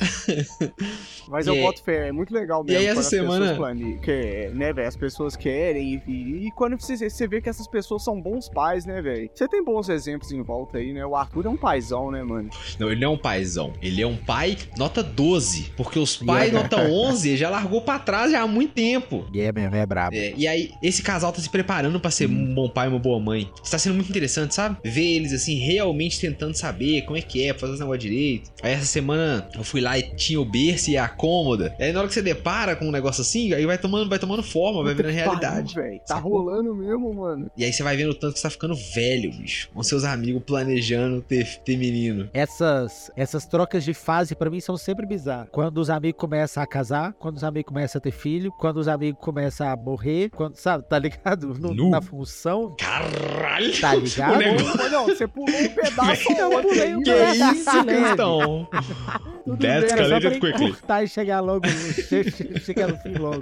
[1.28, 2.80] Mas eu E aí- boto fé, é muito legal E mesmo.
[2.80, 4.88] aí, quando essa semana- plane- que, né, velho?
[4.88, 8.86] As pessoas querem e, e quando você, você vê que essas pessoas são bons pais,
[8.86, 9.30] né, velho?
[9.34, 11.06] Você tem bons exemplos em volta aí, né?
[11.06, 12.50] O Arthur é um paizão, né, mano?
[12.80, 13.74] Não, ele não é um paizão.
[13.82, 15.72] Ele é um pai nota 12.
[15.76, 16.56] Porque os pais é.
[16.56, 19.26] nota 11 já largou pra trás já há muito tempo.
[19.34, 20.16] E é mesmo, é brabo.
[20.16, 23.00] É, e aí, esse casal tá se preparando pra ser um bom pai e uma
[23.00, 23.50] boa mãe.
[23.64, 24.78] Está sendo muito interessante, sabe?
[24.84, 28.52] Ver eles, assim, realmente tentando saber como é que é, fazer os negócios direito.
[28.62, 31.76] Aí, essa semana, eu fui lá e tinha o berço e a cômoda.
[31.80, 34.44] Aí, na hora que você depara com um negócio assim, aí vai tomando, vai tomando
[34.44, 35.74] forma, vai virando realidade.
[35.74, 36.00] pariu.
[36.00, 36.32] Tá Sacou?
[36.44, 37.50] rolando mesmo, mano.
[37.58, 39.70] E aí, você vai vendo o tanto que você tá ficando velho, bicho.
[39.74, 42.30] Com seus amigos planejando ter, ter menino.
[42.34, 45.48] Essas, essas trocas de fase pra mim são sempre bizarras.
[45.52, 48.88] Quando os amigos começam a casar, quando os amigos começam a ter filho, quando os
[48.88, 51.54] amigos começam a morrer, quando, sabe, tá ligado?
[51.60, 51.90] No- Nu.
[51.90, 53.80] na função, Caralho!
[53.80, 54.38] tá ligado?
[54.38, 57.56] negócio- não, você pulou um pedaço Eu ou outro pulei um Que pedaço.
[57.56, 58.04] isso, leve.
[58.04, 58.68] Cristão?
[59.46, 60.66] Tudo That's bem, Era só escalated quickly.
[60.68, 63.40] encurtar e chegar logo, che- che- chegar no fim logo.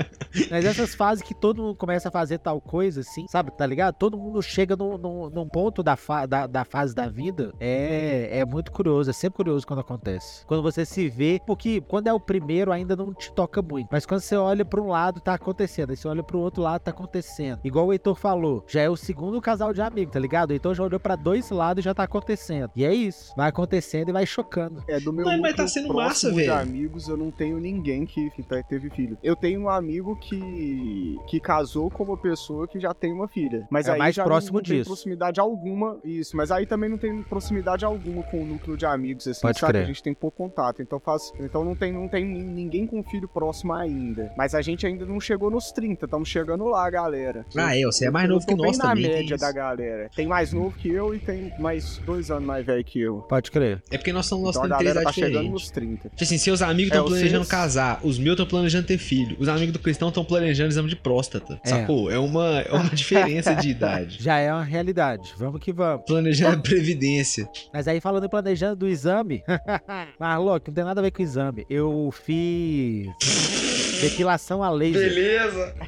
[0.49, 3.95] Mas essas fases que todo mundo começa a fazer tal coisa, assim, sabe, tá ligado?
[3.95, 8.39] Todo mundo chega num, num, num ponto da, fa- da, da fase da vida, é,
[8.39, 10.45] é muito curioso, é sempre curioso quando acontece.
[10.45, 14.05] Quando você se vê, porque quando é o primeiro ainda não te toca muito, mas
[14.05, 16.91] quando você olha pra um lado, tá acontecendo, aí você olha pro outro lado, tá
[16.91, 17.60] acontecendo.
[17.66, 20.51] Igual o Heitor falou, já é o segundo casal de amigos, tá ligado?
[20.51, 22.70] O Heitor já olhou pra dois lados e já tá acontecendo.
[22.76, 24.84] E é isso, vai acontecendo e vai chocando.
[24.88, 26.54] É, do meu Mas- mas núcleo tá sendo próximo massa, de velho.
[26.54, 29.18] amigos, eu não tenho ninguém que, que tá- teve filho.
[29.24, 33.68] Eu tenho um amigo que, que casou com uma pessoa que já tem uma filha.
[33.70, 34.89] Mas É aí mais já próximo não, não tem disso.
[34.89, 36.36] proximidade alguma, isso.
[36.36, 39.74] Mas aí também não tem proximidade alguma com o núcleo de amigos, assim, Pode sabe?
[39.74, 39.84] crer.
[39.84, 40.82] A gente tem pouco contato.
[40.82, 44.32] Então faz, então não tem, não tem nin- ninguém com filho próximo ainda.
[44.38, 47.45] Mas a gente ainda não chegou nos 30, estamos chegando lá, galera.
[47.56, 49.04] Ah, é, você é mais Eu novo que nós na também.
[49.06, 50.10] tem média da galera.
[50.16, 53.18] Tem mais novo que eu e tem mais dois anos mais velho que eu.
[53.28, 53.82] Pode crer.
[53.92, 55.52] É porque nós estamos nós Então a temos três tá idades chegando diferentes.
[55.62, 56.10] nos 30.
[56.10, 59.36] Tipo assim, seus amigos É, estão planejando vocês- casar, os meus estão planejando ter filho,
[59.40, 61.60] os amigos do cristão estão planejando exame de próstata.
[61.64, 61.70] É.
[61.70, 62.12] Sacou?
[62.12, 64.18] É uma, é uma diferença de idade.
[64.22, 65.34] Já é uma realidade.
[65.38, 66.06] Vamos que vamos.
[66.06, 67.48] Planejando a previdência.
[67.74, 69.44] Mas aí falando em planejando do exame,
[70.20, 71.66] Marlock, não tem nada a ver com o exame.
[71.70, 73.08] Eu fiz
[74.02, 75.10] depilação a laser.
[75.10, 75.76] Beleza.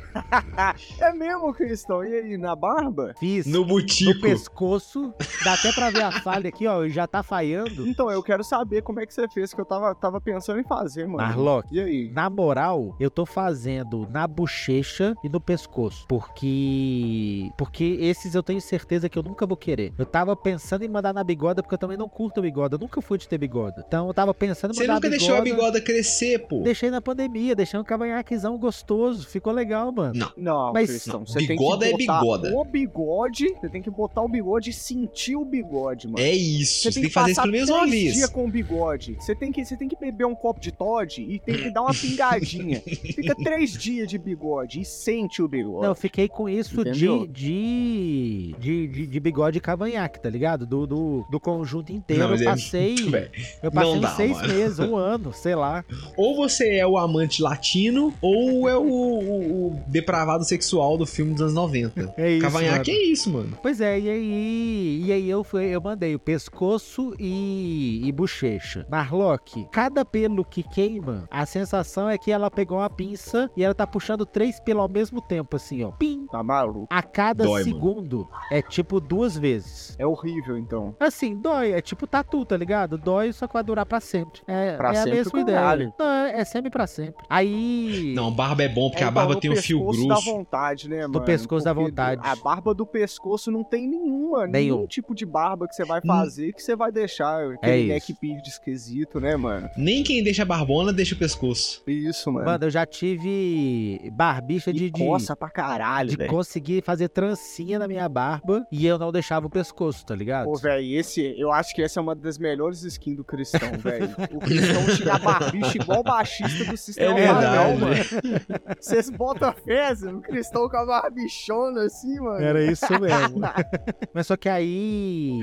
[0.99, 2.03] É mesmo, Cristão?
[2.03, 3.13] E aí, na barba?
[3.19, 4.19] Fiz No no butico.
[4.21, 5.13] pescoço.
[5.43, 6.87] Dá até pra ver a falha aqui, ó.
[6.87, 7.87] Já tá falhando.
[7.87, 10.63] Então, eu quero saber como é que você fez, que eu tava, tava pensando em
[10.63, 11.17] fazer, mano.
[11.17, 12.11] Marlock, E aí?
[12.13, 16.05] Na moral, eu tô fazendo na bochecha e no pescoço.
[16.07, 17.49] Porque.
[17.57, 19.93] Porque esses eu tenho certeza que eu nunca vou querer.
[19.97, 22.75] Eu tava pensando em mandar na bigoda, porque eu também não curto bigoda.
[22.75, 23.83] Eu nunca fui de ter bigoda.
[23.87, 25.61] Então eu tava pensando em Você mandar nunca a deixou a bigoda.
[25.61, 26.61] bigoda crescer, pô.
[26.61, 29.27] Deixei na pandemia, deixei um cavanhaquezão gostoso.
[29.27, 30.13] Ficou legal, mano.
[30.15, 30.31] Não.
[30.37, 32.55] Não, Mas- Cristão, não, você tem bigoda é que botar bigoda.
[32.57, 36.19] o bigode, você tem que botar o bigode e sentir o bigode, mano.
[36.19, 36.83] É isso.
[36.83, 38.13] Você, tem que fazer isso pelo menos uma três vez.
[38.15, 39.15] dias com o bigode.
[39.19, 41.81] Você tem, que, você tem que beber um copo de Todd e tem que dar
[41.81, 42.81] uma pingadinha.
[42.85, 45.81] Fica três dias de bigode e sente o bigode.
[45.83, 50.65] Não, eu fiquei com isso de, de, de, de, de bigode e cavanhaque, tá ligado?
[50.65, 52.23] Do, do, do conjunto inteiro.
[52.23, 52.95] Não, eu é- passei.
[53.09, 53.29] Véi,
[53.61, 54.53] eu passei dá, seis mano.
[54.53, 55.83] meses, um ano, sei lá.
[56.15, 57.88] Ou você é o amante latino,
[58.21, 62.13] ou é o, o- o depravado sexual do filme dos anos 90.
[62.17, 62.41] É isso.
[62.41, 63.01] Cavanhaque mano.
[63.03, 63.57] é isso, mano.
[63.61, 68.85] Pois é, e aí, e aí eu, fui, eu mandei o pescoço e, e bochecha.
[68.89, 73.73] Marlock, cada pelo que queima, a sensação é que ela pegou uma pinça e ela
[73.73, 75.91] tá puxando três pelos ao mesmo tempo, assim, ó.
[75.91, 76.25] Pim!
[76.31, 76.87] Tá maluco?
[76.89, 77.73] A cada Dói, mano.
[77.73, 79.95] segundo é tipo duas vezes.
[79.99, 80.95] É horrível, então.
[80.99, 82.97] Assim, dói, é tipo tatu, tá ligado?
[82.97, 84.41] Dói, só que vai durar pra sempre.
[84.47, 85.81] É, Pra é sempre, a mesma caralho.
[85.81, 85.93] ideia.
[85.99, 87.25] Não, é, é sempre pra sempre.
[87.29, 87.78] Aí.
[88.13, 90.13] Não, barba é bom, porque É, a então, barba tem um fio pescoço pescoço dá
[90.15, 90.31] grosso.
[90.37, 91.21] vontade, né, mano?
[91.25, 92.21] pescoço dá Porque vontade.
[92.23, 94.75] A barba do pescoço não tem nenhuma, Nenhum.
[94.77, 96.07] nenhum tipo de barba que você vai Hum.
[96.07, 98.19] fazer que você vai deixar aquele É neck isso.
[98.21, 99.69] beard esquisito, né, mano?
[99.77, 101.81] Nem quem deixa barbona deixa o pescoço.
[101.87, 102.45] Isso, mano.
[102.45, 106.29] Mano, eu já tive barbicha de, de, coça pra caralho, de velho.
[106.29, 110.45] conseguir fazer trancinha na minha barba e eu não deixava o pescoço, tá ligado?
[110.45, 114.09] Pô, velho, esse, eu acho que essa é uma das melhores skins do Cristão, velho.
[114.31, 117.95] O Cristão tinha barbicha igual o baixista do Sistema É Padrão, mano.
[118.79, 120.11] Vocês botam fé, Zé?
[120.13, 122.43] o Cristão com a barbichona assim, mano.
[122.43, 123.39] Era isso mesmo.
[124.13, 125.39] Mas só que aí.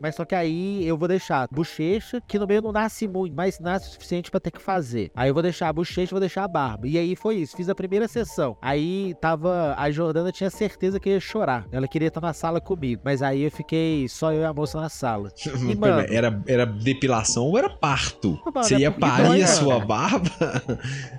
[0.00, 3.58] Mas só que aí eu vou deixar bochecha, que no meio não nasce muito, mas
[3.60, 5.10] nasce o suficiente pra ter que fazer.
[5.14, 6.86] Aí eu vou deixar a bochecha e vou deixar a barba.
[6.86, 7.56] E aí foi isso.
[7.56, 8.56] Fiz a primeira sessão.
[8.60, 9.74] Aí tava.
[9.76, 11.66] A Jordana tinha certeza que ia chorar.
[11.72, 13.02] Ela queria estar na sala comigo.
[13.04, 15.30] Mas aí eu fiquei só eu e a moça na sala.
[15.70, 18.38] E, mano, Era, era depilação ou era parto?
[18.46, 19.86] Mano, Você é ia parir a sua mano.
[19.86, 20.30] barba?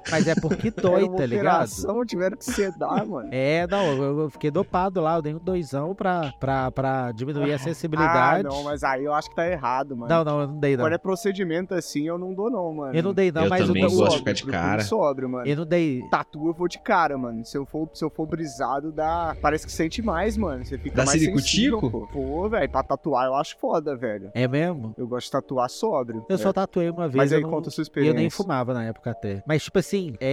[0.10, 1.46] Mas é porque dói, tá ligado?
[1.46, 3.30] operação, tiveram que sedar, mano.
[3.34, 7.52] É, não, eu, eu fiquei dopado lá, eu dei um doisão pra, pra, pra diminuir
[7.54, 8.44] a Ah, sensibilidade.
[8.44, 10.10] não, mas aí eu acho que tá errado, mano.
[10.14, 10.84] não, não, eu não dei, não.
[10.86, 12.96] Quando é procedimento assim, eu não dou, não, mano.
[12.96, 14.82] Eu não dei, não, Eu mas também o, gosto de ficar de cara.
[14.84, 15.48] Sóbrio, mano.
[15.48, 16.02] eu não dei.
[16.10, 17.46] Tatu eu vou de cara, mano.
[17.46, 19.36] Se eu for, se eu for brisado, dá.
[19.42, 20.64] Parece que sente mais, mano.
[20.66, 22.08] Você fica Dá mais sensível, pô.
[22.12, 24.32] Pô, velho, pra tatuar eu acho foda, velho.
[24.34, 24.94] É mesmo?
[24.98, 26.26] Eu gosto de tatuar sóbrio.
[26.30, 26.38] Eu É.
[26.38, 27.16] só tatuei uma vez.
[27.16, 27.50] Mas aí eu não...
[27.50, 28.16] conta a sua E experiência.
[28.16, 29.44] eu nem fumava na época até.
[29.46, 30.31] Mas, tipo assim, é,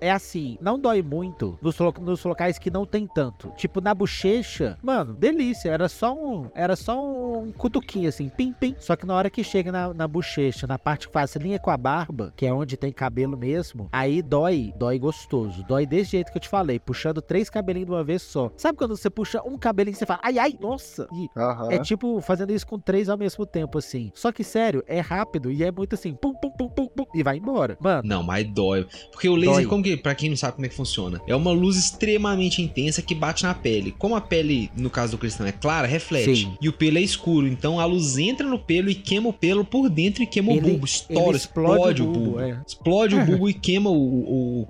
[0.00, 3.50] é assim, não dói muito nos, nos locais que não tem tanto.
[3.56, 5.70] Tipo, na bochecha, mano, delícia.
[5.70, 6.50] Era só um.
[6.54, 8.74] Era só um cutuquinho, assim, pim, pim.
[8.78, 11.70] Só que na hora que chega na, na bochecha, na parte que faz linha com
[11.70, 15.64] a barba, que é onde tem cabelo mesmo, aí dói, dói gostoso.
[15.64, 18.50] Dói desse jeito que eu te falei, puxando três cabelinhos de uma vez só.
[18.56, 21.08] Sabe quando você puxa um cabelinho e você fala, ai, ai, nossa!
[21.12, 21.28] E
[21.74, 24.10] é tipo fazendo isso com três ao mesmo tempo, assim.
[24.14, 27.22] Só que, sério, é rápido e é muito assim, pum, pum, pum, pum, pum, e
[27.22, 27.76] vai embora.
[27.80, 28.86] Mano, Não, mas dói.
[29.10, 29.66] Porque o laser, Dói.
[29.66, 33.00] como que, pra quem não sabe como é que funciona, é uma luz extremamente intensa
[33.02, 33.94] que bate na pele.
[33.98, 36.36] Como a pele, no caso do cristão, é clara, reflete.
[36.36, 36.56] Sim.
[36.60, 37.46] E o pelo é escuro.
[37.46, 40.60] Então a luz entra no pelo e queima o pelo por dentro e queima Ele-
[40.60, 40.84] o bulbo.
[40.86, 42.40] Estoura, ele explode, o bulbo.
[42.40, 42.60] é.
[42.66, 43.94] Explode o bulbo e queima o,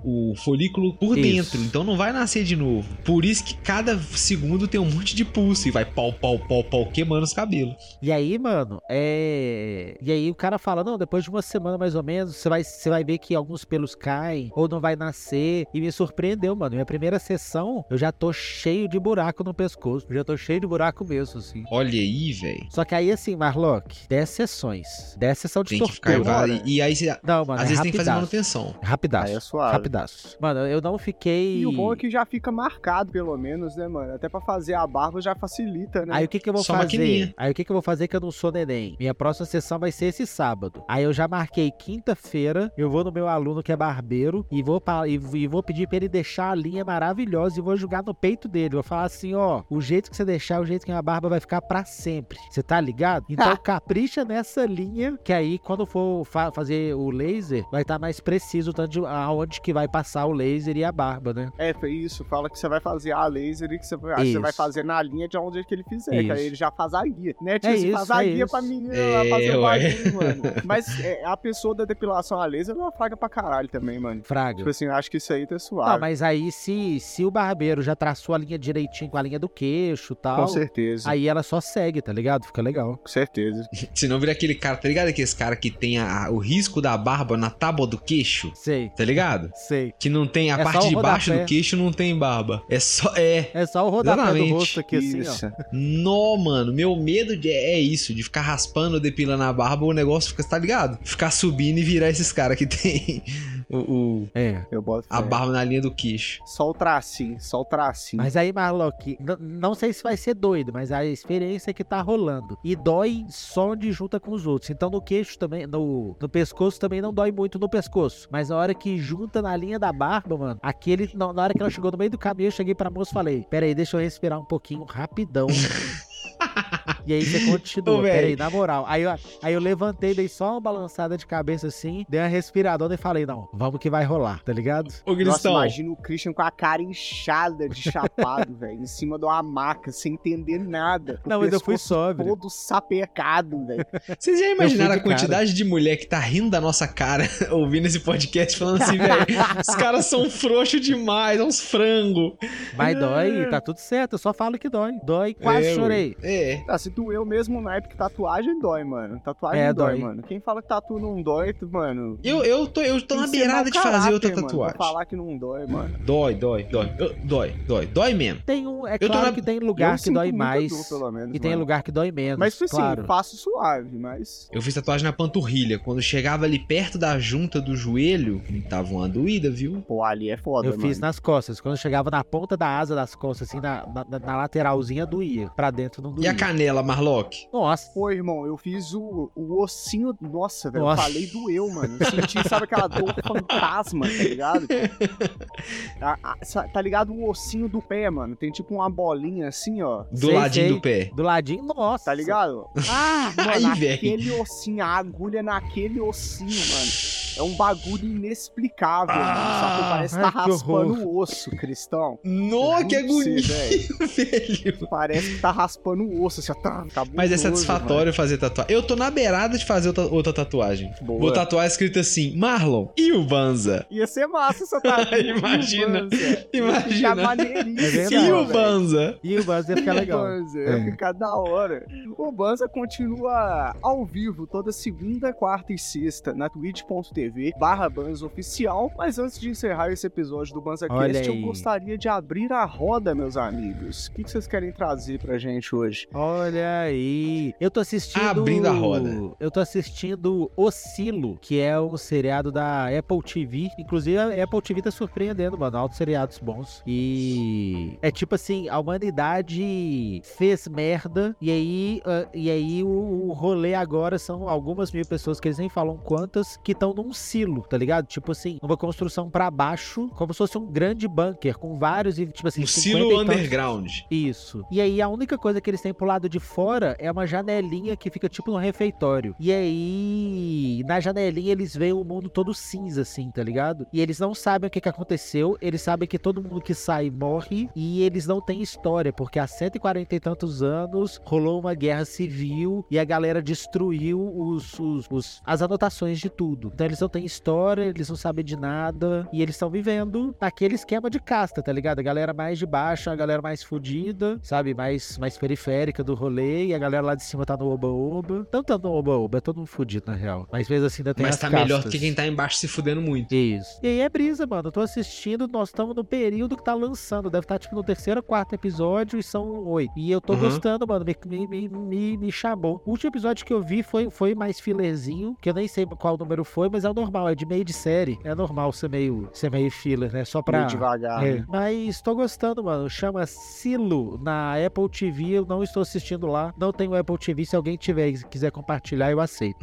[0.03, 1.51] o, o folículo por Isso.
[1.53, 1.61] dentro.
[1.67, 2.87] Então não vai nascer de novo.
[3.03, 6.63] Por isso que cada segundo tem um monte de pulso e vai pau, pau, pau,
[6.63, 7.75] pau, queimando os cabelos.
[8.01, 9.97] E aí, mano, é.
[10.01, 12.63] E aí o cara fala: não, depois de uma semana mais ou menos, você vai,
[12.63, 15.65] você vai ver que alguns pelos caem ou não vai nascer.
[15.73, 16.75] E me surpreendeu, mano.
[16.75, 20.05] Minha primeira sessão, eu já tô cheio de buraco no pescoço.
[20.09, 21.63] Eu já tô cheio de buraco mesmo, assim.
[21.71, 22.67] Olha aí, velho.
[22.69, 25.15] Só que aí, assim, Marlock, 10 sessões.
[25.17, 26.13] 10 sessões de Tem que ficar.
[26.15, 26.47] tortura.
[26.47, 26.61] né?
[26.65, 28.57] E aí, você- Não, mano, às é vezes tem que fazer rapidaço.
[28.59, 28.75] manutenção.
[28.83, 29.27] Rapidaço.
[29.27, 29.73] Aí é suave.
[29.73, 30.37] Rapidaço.
[30.39, 31.59] Mano, eu não fiquei.
[31.61, 34.13] E o bom é que já fica marcado, pelo menos, né, mano?
[34.13, 36.13] Até pra fazer a barba já facilita, né?
[36.15, 37.33] Aí o que que eu vou Só fazer?
[37.37, 38.95] Aí o que que eu vou fazer que eu não sou neném?
[38.99, 40.83] Minha próxima sessão vai ser esse sábado.
[40.87, 44.81] Aí eu já marquei quinta-feira, eu vou no meu aluno que é barbeiro e vou,
[45.07, 48.47] e, e vou pedir pra ele deixar a linha maravilhosa e vou jogar no peito
[48.47, 48.75] dele.
[48.75, 51.39] Vou falar assim, ó, o jeito que você deixar, o jeito que a barba vai
[51.39, 52.37] ficar pra sempre.
[52.49, 53.25] Você tá ligado?
[53.29, 58.19] Então capricha nessa linha, que aí quando for fa- fazer o laser, vai estar mais
[58.19, 61.49] preciso o tanto de aonde que vai passar o laser e a barba, né?
[61.57, 62.23] É, foi isso.
[62.25, 64.41] Fala que você vai fazer a laser e que você vai, aí você Isso.
[64.41, 66.23] vai fazer na linha de onde que ele fizer.
[66.23, 67.35] Que aí ele já faz a guia.
[67.41, 67.69] Né, tio?
[67.69, 68.51] É Você isso, faz a é guia isso.
[68.51, 69.79] pra menina É, fazer o ué.
[69.79, 70.41] bagulho, mano.
[70.65, 74.20] Mas é, a pessoa da depilação a laser é uma fraga pra caralho também, mano.
[74.21, 74.57] Fraga.
[74.57, 75.91] Tipo assim, eu acho que isso aí tá suave.
[75.93, 79.39] Não, mas aí se, se o barbeiro já traçou a linha direitinho com a linha
[79.39, 81.09] do queixo e tal, Com certeza.
[81.09, 82.45] aí ela só segue, tá ligado?
[82.45, 82.97] Fica legal.
[82.97, 83.67] Com certeza.
[83.93, 85.07] Senão vira aquele cara, tá ligado?
[85.07, 89.03] Aquele cara que tem a- o risco da barba na tábua do queixo, Sei, tá
[89.05, 89.51] ligado?
[89.55, 89.93] sei.
[89.99, 92.63] Que não tem a É parte de baixo do queixo não tem barba.
[92.69, 93.49] É só é.
[93.53, 94.49] É só o rodapé Exatamente.
[94.49, 95.51] do rosto aqui assim, ó.
[95.71, 100.29] Nó, mano, meu medo de- é isso, de ficar raspando, depilando a barba, o negócio
[100.31, 100.97] fica, tá ligado?
[101.03, 103.23] Ficar subindo e virar esses caras que tem
[103.71, 103.77] o,
[104.23, 104.65] o- É.
[104.71, 106.41] Eu boto a barba na linha do queixo.
[106.45, 108.21] Só o tracinho, só o tracinho.
[108.21, 112.01] Mas aí, Marlock, não sei se vai ser doido, mas a experiência é que tá
[112.01, 112.57] rolando.
[112.63, 114.69] E dói só onde junta com os outros.
[114.69, 118.27] Então no queixo também, no, no pescoço também não dói muito no pescoço.
[118.31, 121.09] Mas na hora que junta na linha da barba, mano, aquele.
[121.15, 123.13] Na na hora que ela chegou no meio do caminho, eu cheguei pra moça e
[123.13, 125.47] falei: Pera aí, deixa eu respirar um pouquinho rapidão.
[127.05, 128.85] E aí você continua, Ô, peraí, na moral.
[128.87, 132.93] Aí eu, aí eu levantei, dei só uma balançada de cabeça assim, dei uma respiradona
[132.95, 134.87] e falei, não, vamos que vai rolar, tá ligado?
[135.05, 139.17] Ô, Nossa, Cristão, imagina o Christian com a cara inchada de chapado, velho, em cima
[139.17, 141.19] de uma maca, sem entender nada.
[141.25, 142.27] Não, mas eu fui sóbrio.
[142.27, 143.85] Todo sapecado, velho.
[144.19, 145.15] vocês já imaginaram a de cara.
[145.15, 149.25] quantidade de mulher que tá rindo da nossa cara ouvindo esse podcast falando assim, velho,
[149.67, 152.37] os caras são frouxos demais, é uns frango.
[152.75, 154.93] Mas dói, tá tudo certo, eu só falo que dói.
[155.03, 156.15] Dói, quase É, chorei.
[156.21, 156.63] É.
[156.67, 159.19] Ah, se doeu mesmo na época que tatuagem dói, mano.
[159.23, 159.99] Tatuagem É, dói, dói.
[160.01, 160.23] mano.
[160.23, 162.19] Quem fala que tatu não dói, tu- mano.
[162.23, 164.77] Eu, eu tô, eu tô na que ser beirada de fazer caráter, outra mano, tatuagem.
[164.77, 165.95] Pra falar que não dói, mano.
[166.05, 166.91] Dói, dói, dói.
[166.99, 167.85] Eu- Dói, dói.
[167.87, 168.41] Dói mesmo.
[168.45, 170.85] Tem um, é tô claro na- que tem Eu lugar que sinto dói mais dor,
[170.99, 171.61] pelo menos, e tem mano.
[171.61, 173.03] lugar que dói menos, Mas, tipo assim, claro.
[173.05, 174.49] faço suave, mas.
[174.51, 175.79] Eu fiz tatuagem na panturrilha.
[175.79, 179.81] Quando chegava ali perto da junta do joelho, tava uma doída, viu?
[179.87, 180.81] Pô, ali é foda, Eu mano.
[180.83, 181.59] fiz nas costas.
[181.61, 185.49] Quando chegava na ponta da asa das costas, assim, na, na, na lateralzinha, doía.
[185.55, 186.31] Pra dentro não E doía.
[186.31, 187.47] a canela, Marlock?
[187.51, 187.91] Nossa.
[187.93, 190.15] Pô, irmão, eu fiz o, o ossinho.
[190.21, 190.87] Nossa, velho.
[190.89, 191.97] Eu falei doeu, mano.
[191.99, 194.67] Eu senti, sabe aquela dor fantasma, tá ligado?
[196.01, 198.35] A- a- tá ligado o ossinho do pé, mano?
[198.35, 200.03] Tem tipo uma bolinha assim, ó.
[200.11, 200.75] Do Sei, ladinho sei.
[200.75, 201.11] do pé.
[201.15, 202.05] Do ladinho, nossa.
[202.05, 202.65] Tá ligado?
[202.89, 203.93] Ah, mano, Aí, velho.
[203.95, 206.91] aquele ossinho, a agulha naquele ossinho, mano.
[207.37, 209.35] É um bagulho inexplicável, mano.
[209.35, 209.81] Sabe?
[209.89, 211.07] Parece que tá que raspando horror.
[211.07, 212.19] o osso, Cristão.
[212.25, 213.97] Nossa, que agonia, velho.
[214.07, 214.87] velho.
[214.89, 216.55] Parece que tá raspando o osso, assim, ó.
[216.93, 218.73] Tá, Mas é satisfatório fazer tatuagem.
[218.75, 220.87] Eu tô na beirada de fazer outra, outra tatuagem.
[220.89, 220.97] mano.
[221.01, 221.19] Boa.
[221.19, 223.85] Vou tatuar escrito assim: Marlon e o Banza.
[223.89, 225.15] Ia ser massa essa tatu.
[225.19, 226.15] Imagina, Banza.
[226.53, 227.21] Ia imagina.
[227.21, 228.15] É verdade.
[228.15, 228.53] E o velho.
[228.53, 229.19] Banza.
[229.23, 230.19] E o Buzz ia ficar legal.
[230.23, 230.83] Banza, ia É.
[230.91, 231.85] ficar da hora.
[232.17, 238.91] O Banza continua ao vivo toda segunda, quarta e sexta na twitch.tv barra Banza Oficial.
[238.97, 241.41] Mas antes de encerrar esse episódio do BanzaCast, Olha eu aí.
[241.41, 244.07] gostaria de abrir a roda, meus amigos.
[244.07, 246.07] O que, que vocês querem trazer pra gente hoje?
[246.13, 247.53] Olha aí.
[247.59, 248.21] Eu tô assistindo.
[248.23, 249.31] Abrindo a roda.
[249.39, 253.69] Eu tô assistindo Oscilo, que é um seriado da Apple TV.
[253.79, 255.77] Inclusive, a Apple TV tá surpreendendo, mano.
[255.77, 256.81] Altos seriados bons.
[256.85, 257.97] E.
[258.01, 261.35] É tipo assim: a humanidade fez merda.
[261.41, 262.87] E aí, ah, e aí o,
[263.29, 267.13] o rolê agora são algumas mil pessoas que eles nem falam quantas que estão num
[267.13, 268.05] silo, tá ligado?
[268.07, 272.25] Tipo assim, uma construção pra baixo, como se fosse um grande bunker com vários e
[272.27, 273.89] tipo assim, Um 50 silo underground.
[274.09, 274.63] isso.
[274.71, 277.95] E aí a única coisa que eles têm pro lado de fora é uma janelinha
[277.95, 279.35] que fica tipo no refeitório.
[279.39, 283.85] E aí, na janelinha eles veem o mundo todo cinza, assim, tá ligado?
[283.93, 287.09] E eles não sabem o que, que aconteceu, eles sabem que todo mundo que sai
[287.09, 292.05] morre e eles não têm história, porque há 140 e tantos anos rolou uma guerra
[292.05, 296.71] civil e a galera destruiu os, os- os- as anotações de tudo.
[296.73, 300.75] Então eles não têm história, eles não sabem de nada e eles estão vivendo naquele
[300.75, 301.99] esquema de casta, tá ligado?
[301.99, 304.73] A galera mais de baixo, a galera mais fodida, sabe?
[304.73, 308.47] Mais, mais periférica do rolê e a galera lá de cima tá no oba-oba.
[308.51, 310.47] Não tá no oba-oba, é todo mundo fudido na real.
[310.51, 311.91] Mas mesmo assim ainda tem Mas as tá melhor do castas.
[311.91, 313.33] que quem tá embaixo se fudendo muito.
[313.33, 313.79] Isso.
[313.83, 314.67] E aí é brisa, mano.
[314.67, 317.29] Eu tô assistindo, nós estamos no período que tá lançando.
[317.29, 319.91] Deve estar, tipo, no terceiro ou quarto episódio e são oito.
[319.97, 320.39] E eu tô Uhum.
[320.39, 321.05] gostando, mano.
[321.05, 322.81] Me, me, me, me, me chamou.
[322.85, 326.17] O último episódio que eu vi foi, foi mais filerzinho, que eu nem sei qual
[326.17, 328.17] número foi, mas é o normal, é de meio de série.
[328.23, 330.25] É normal ser meio, ser meio filler, né?
[330.25, 330.59] Só pra.
[330.59, 331.25] Meio devagar.
[331.25, 331.45] É, né?
[331.47, 332.89] mas tô gostando, mano.
[332.89, 335.31] Chama Silo na Apple TV.
[335.31, 336.53] Eu não estou assistindo lá.
[336.57, 337.45] Não tenho Apple TV.
[337.45, 339.59] Se alguém tiver e quiser compartilhar, eu aceito.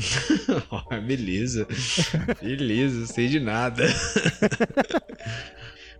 [1.07, 1.67] Beleza.
[2.41, 3.85] Beleza, sei de nada.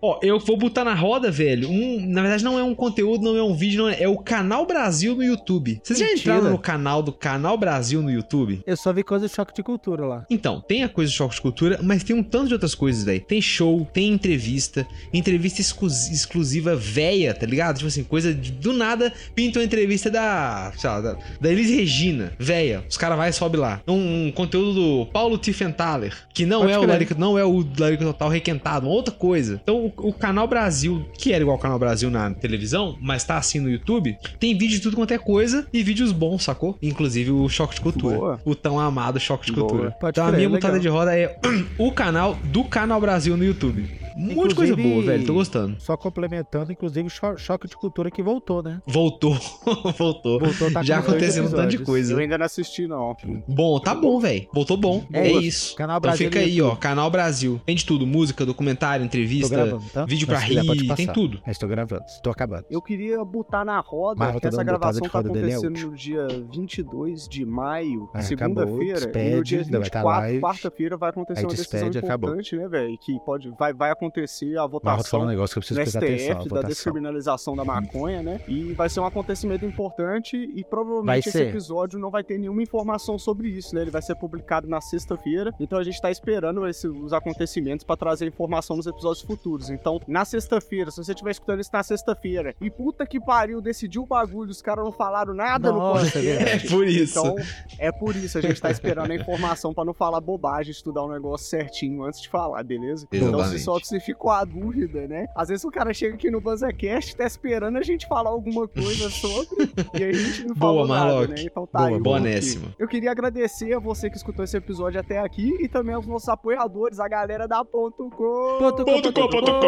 [0.01, 1.69] Ó, eu vou botar na roda, velho.
[1.69, 4.17] Um, na verdade, não é um conteúdo, não é um vídeo, não é, é o
[4.17, 5.79] Canal Brasil no YouTube.
[5.83, 6.35] Vocês já Mentira.
[6.35, 8.61] entraram no canal do Canal Brasil no YouTube?
[8.65, 10.25] Eu só vi coisa de choque de cultura lá.
[10.29, 13.03] Então, tem a coisa de choque de cultura, mas tem um tanto de outras coisas,
[13.03, 13.19] velho.
[13.21, 17.75] Tem show, tem entrevista, entrevista exclu- exclusiva véia, tá ligado?
[17.77, 21.69] Tipo assim, coisa de- do nada, pinta uma entrevista da, sei lá, da, da Elis
[21.69, 22.83] Regina, véia.
[22.89, 23.81] Os caras vai e sobe lá.
[23.87, 26.89] Um, um conteúdo do Paulo Tiffenthaler, que não Pode é o crer.
[26.91, 29.59] Larico, não é o Larico Total requentado, uma outra coisa.
[29.61, 33.37] Então, o, o Canal Brasil, que era igual o Canal Brasil na televisão, mas tá
[33.37, 36.77] assim no YouTube, tem vídeo de tudo quanto é coisa e vídeos bons, sacou?
[36.81, 38.17] Inclusive o Choque de Cultura.
[38.17, 38.41] Boa.
[38.45, 39.67] O tão amado Choque de Boa.
[39.67, 39.91] Cultura.
[39.91, 41.37] Pode então a minha montada de roda é
[41.77, 43.99] o canal do Canal Brasil no YouTube.
[44.17, 45.25] Um monte de coisa boa, velho.
[45.25, 45.77] Tô gostando.
[45.79, 48.81] Só complementando, inclusive, cho- choque de cultura que voltou, né?
[48.85, 49.33] Voltou,
[49.97, 50.39] voltou.
[50.41, 52.11] Voltou, tá Já aconteceu um tanto de coisa.
[52.13, 53.15] Eu ainda não assisti, não.
[53.47, 54.45] Bom, tá bom, velho.
[54.53, 55.05] Voltou bom.
[55.13, 55.73] É, É isso.
[55.75, 56.73] Canal então Brasil fica no aí, YouTube.
[56.73, 56.75] ó.
[56.75, 57.61] Canal Brasil.
[57.65, 58.05] Tem de tudo.
[58.05, 60.05] Música, documentário, Tô entrevista, gravando, tá?
[60.05, 61.13] vídeo Mas pra quiser, pode rir, tem passar.
[61.13, 61.41] tudo.
[61.45, 62.65] Mas tô gravando, tô acabando.
[62.69, 65.89] Eu queria botar na roda Mas eu que essa gravação tá é acontecendo útil.
[65.91, 70.41] no dia 22 de maio, Ah, segunda-feira, e no dia ainda vai tá 24, live.
[70.41, 72.29] quarta-feira, vai acontecer uma decisão despede, acabou.
[72.29, 72.97] importante, né, velho?
[72.97, 75.99] Que pode, vai, vai acontecer a te falar votação um negócio que eu preciso prestar
[75.99, 76.15] atenção.
[76.15, 76.69] a STF da votação.
[76.69, 78.41] descriminalização da maconha, né?
[78.47, 81.47] E vai ser um acontecimento importante e Vai provavelmente esse ser.
[81.49, 83.81] episódio não vai ter nenhuma informação sobre isso, né?
[83.81, 87.95] Ele vai ser publicado na sexta-feira, então a gente tá esperando esse- os acontecimentos pra
[87.95, 89.68] trazer informação nos episódios futuros.
[89.73, 94.03] Então, na sexta-feira, se você estiver escutando isso na sexta-feira e puta que pariu, decidiu
[94.03, 96.27] o bagulho, os caras não falaram nada no podcast.
[96.27, 97.19] é É por isso.
[97.19, 97.35] Então,
[97.77, 101.11] é por isso a gente tá esperando a informação pra não falar bobagem, estudar o
[101.11, 103.05] negócio certinho antes de falar, beleza?
[103.11, 103.63] Então, se Exatamente.
[103.63, 105.27] solta essa e ficou a dúvida, né?
[105.35, 109.09] Às vezes o cara chega aqui no BanzaCast, tá esperando a gente falar alguma coisa
[109.09, 111.35] sobre, e aí a gente não Boa, falou nada, né?
[111.39, 111.99] Então tá Boa, aí.
[112.01, 112.73] bonésimo.
[112.77, 116.29] Eu queria agradecer a você que escutou esse episódio até aqui e também aos nossos
[116.29, 118.57] apoiadores, a galera da Ponto Com.
[118.59, 119.58] Ponto com, Ponto com, ponto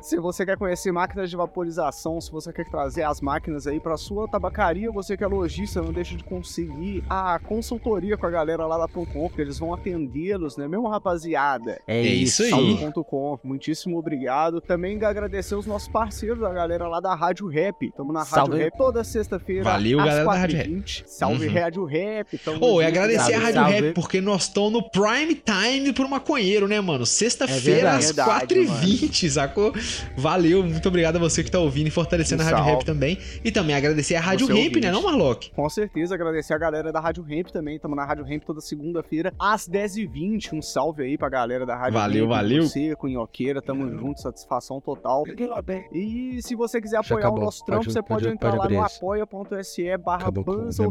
[0.00, 3.96] se você quer conhecer máquinas de vaporização, se você quer trazer as máquinas aí para
[3.96, 8.66] sua tabacaria, você que é lojista, não deixa de conseguir a consultoria com a galera
[8.66, 11.80] lá da Com, que eles vão atendê-los, né, mesmo rapaziada?
[11.86, 12.92] É isso aí.
[13.06, 13.38] .com.
[13.42, 14.60] Muitíssimo obrigado.
[14.60, 17.90] Também agradecer os nossos parceiros, a galera lá da Rádio Rap.
[17.96, 18.58] Tamo na Rádio Salve.
[18.58, 19.64] Rap toda sexta-feira.
[19.64, 21.04] Valeu, galera da Rádio Rap.
[21.06, 21.54] Salve uhum.
[21.54, 22.40] Rádio Rap.
[22.46, 23.34] Ô, é oh, e agradecer Salve.
[23.34, 23.80] a Rádio Salve.
[23.80, 27.06] Rap, porque nós estamos no prime time pro maconheiro, né, mano?
[27.06, 29.72] Sexta-feira, é às 4 4,20, sacou?
[30.16, 33.18] Valeu, muito obrigado a você que tá ouvindo e fortalecendo a Rádio Ramp também.
[33.44, 35.50] E também agradecer a Rádio Ramp, né, não, Marlock?
[35.50, 37.78] Com certeza, agradecer a galera da Rádio Ramp também.
[37.78, 40.52] Tamo na Rádio Ramp toda segunda-feira, às 10h20.
[40.52, 42.34] Um salve aí pra galera da Rádio valeu, Ramp.
[42.34, 42.62] Valeu, valeu.
[42.68, 45.24] Você, Cunhoqueira, Inhoqueira, tamo junto, satisfação total.
[45.92, 48.86] E se você quiser apoiar o nosso trampo, você pode, pode entrar pode lá no
[48.86, 50.28] apoia.se barra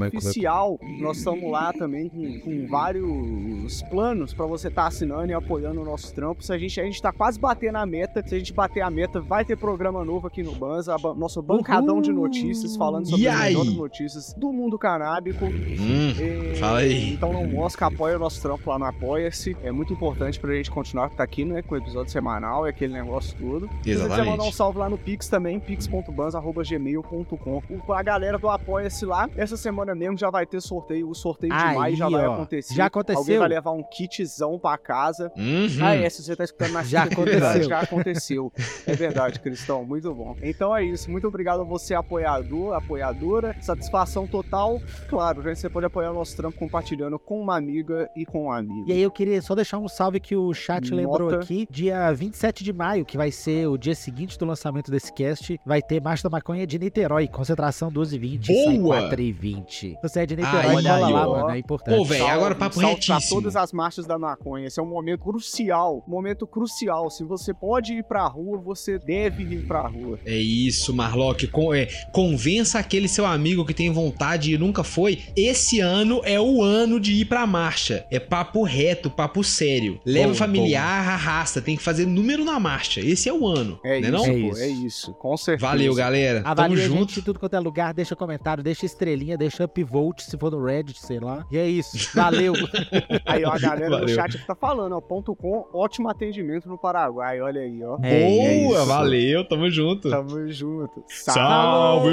[0.08, 0.80] oficial.
[1.00, 5.82] Nós estamos lá também com, com vários planos pra você estar tá assinando e apoiando
[5.82, 6.42] o nosso trampo.
[6.52, 8.24] A gente, a gente tá quase batendo a meta.
[8.28, 10.98] Se a gente bater a meta, vai ter programa novo aqui no Banza.
[10.98, 13.50] ba- nosso bancadão de notícias falando sobre E as aí?
[13.54, 15.46] melhores notícias do mundo canábico.
[15.46, 17.14] Hum, É, Fala aí.
[17.14, 19.56] Então não mosca, apoia o nosso trampo lá no Apoia-se.
[19.64, 21.62] É muito importante pra gente continuar tá aqui, né?
[21.62, 23.70] Com o episódio semanal e aquele negócio todo.
[23.84, 24.56] Se você mandar um exatamente.
[24.56, 27.62] salve lá no Pix também, pix.bans.gmail.com.
[27.94, 31.10] A galera do Apoia-se lá, essa semana mesmo já vai ter sorteio.
[31.10, 32.34] O sorteio de Aí, maio já vai ó.
[32.34, 32.74] acontecer.
[32.74, 33.40] Já Alguém aconteceu?
[33.40, 35.32] vai levar um kitzão pra casa.
[35.38, 35.68] Uhum.
[35.82, 37.70] Ah, é, se você tá escutando na Já verdade, aconteceu.
[37.70, 38.54] Já aconteceu.
[38.88, 39.86] É verdade, Cristão.
[39.86, 40.36] Muito bom.
[40.42, 41.10] Então é isso.
[41.10, 43.56] Muito obrigado a você, apoiador, apoiadora.
[43.62, 44.80] Satisfação total.
[45.10, 48.52] Claro, gente, você pode apoiar o nosso trampo compartilhando com uma amiga e com um
[48.52, 48.86] amigo.
[48.88, 50.96] E aí eu queria só deixar um salve que o chat Nota.
[50.96, 55.12] lembrou aqui, dia 27 de maio, que vai ser o dia seguinte do lançamento desse
[55.14, 59.10] cast, vai ter Marcha da Maconha de Niterói, concentração 12h20, sai Boa!
[59.12, 59.98] 4h20.
[60.02, 61.38] Você é de Niterói, Aí, cola lá, ó.
[61.38, 61.98] mano, é importante.
[61.98, 63.42] Pô, velho, agora papo retíssimo.
[63.42, 64.68] todas as marchas da maconha.
[64.68, 66.04] Esse é um momento crucial.
[66.08, 67.01] Momento crucial.
[67.10, 70.20] Se você pode ir pra rua, você deve ir pra rua.
[70.26, 71.48] É isso, Marlock.
[71.48, 75.20] Con- é, convença aquele seu amigo que tem vontade e nunca foi.
[75.36, 78.06] Esse ano é o ano de ir pra marcha.
[78.12, 80.00] É papo reto, papo sério.
[80.06, 81.62] Leva Boa, o familiar, arrasta.
[81.62, 83.00] Tem que fazer número na marcha.
[83.00, 83.80] Esse é o ano.
[83.84, 84.26] É né isso, não?
[84.26, 84.62] É pô, isso.
[84.62, 85.14] é isso.
[85.14, 85.68] Com certeza.
[85.68, 86.40] Valeu, galera.
[86.42, 87.20] Tamo Avalia a gente junto.
[87.20, 91.00] em tudo quanto é lugar, deixa comentário, deixa estrelinha, deixa upvote se for no Reddit,
[91.02, 91.46] sei lá.
[91.52, 91.98] E é isso.
[92.16, 92.54] Valeu.
[93.26, 94.16] Aí, ó, a galera do Valeu.
[94.16, 95.02] chat que tá falando, ó.
[95.02, 97.40] Ponto com, ótimo atendimento no Paraguai.
[97.40, 97.98] Olha aí, ó.
[98.04, 98.86] É, Boa, isso.
[98.86, 99.48] valeu.
[99.48, 100.10] Tamo junto.
[100.10, 101.04] Tamo junto.
[101.08, 102.12] Salve!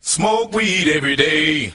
[0.00, 1.72] Smoke weed every day.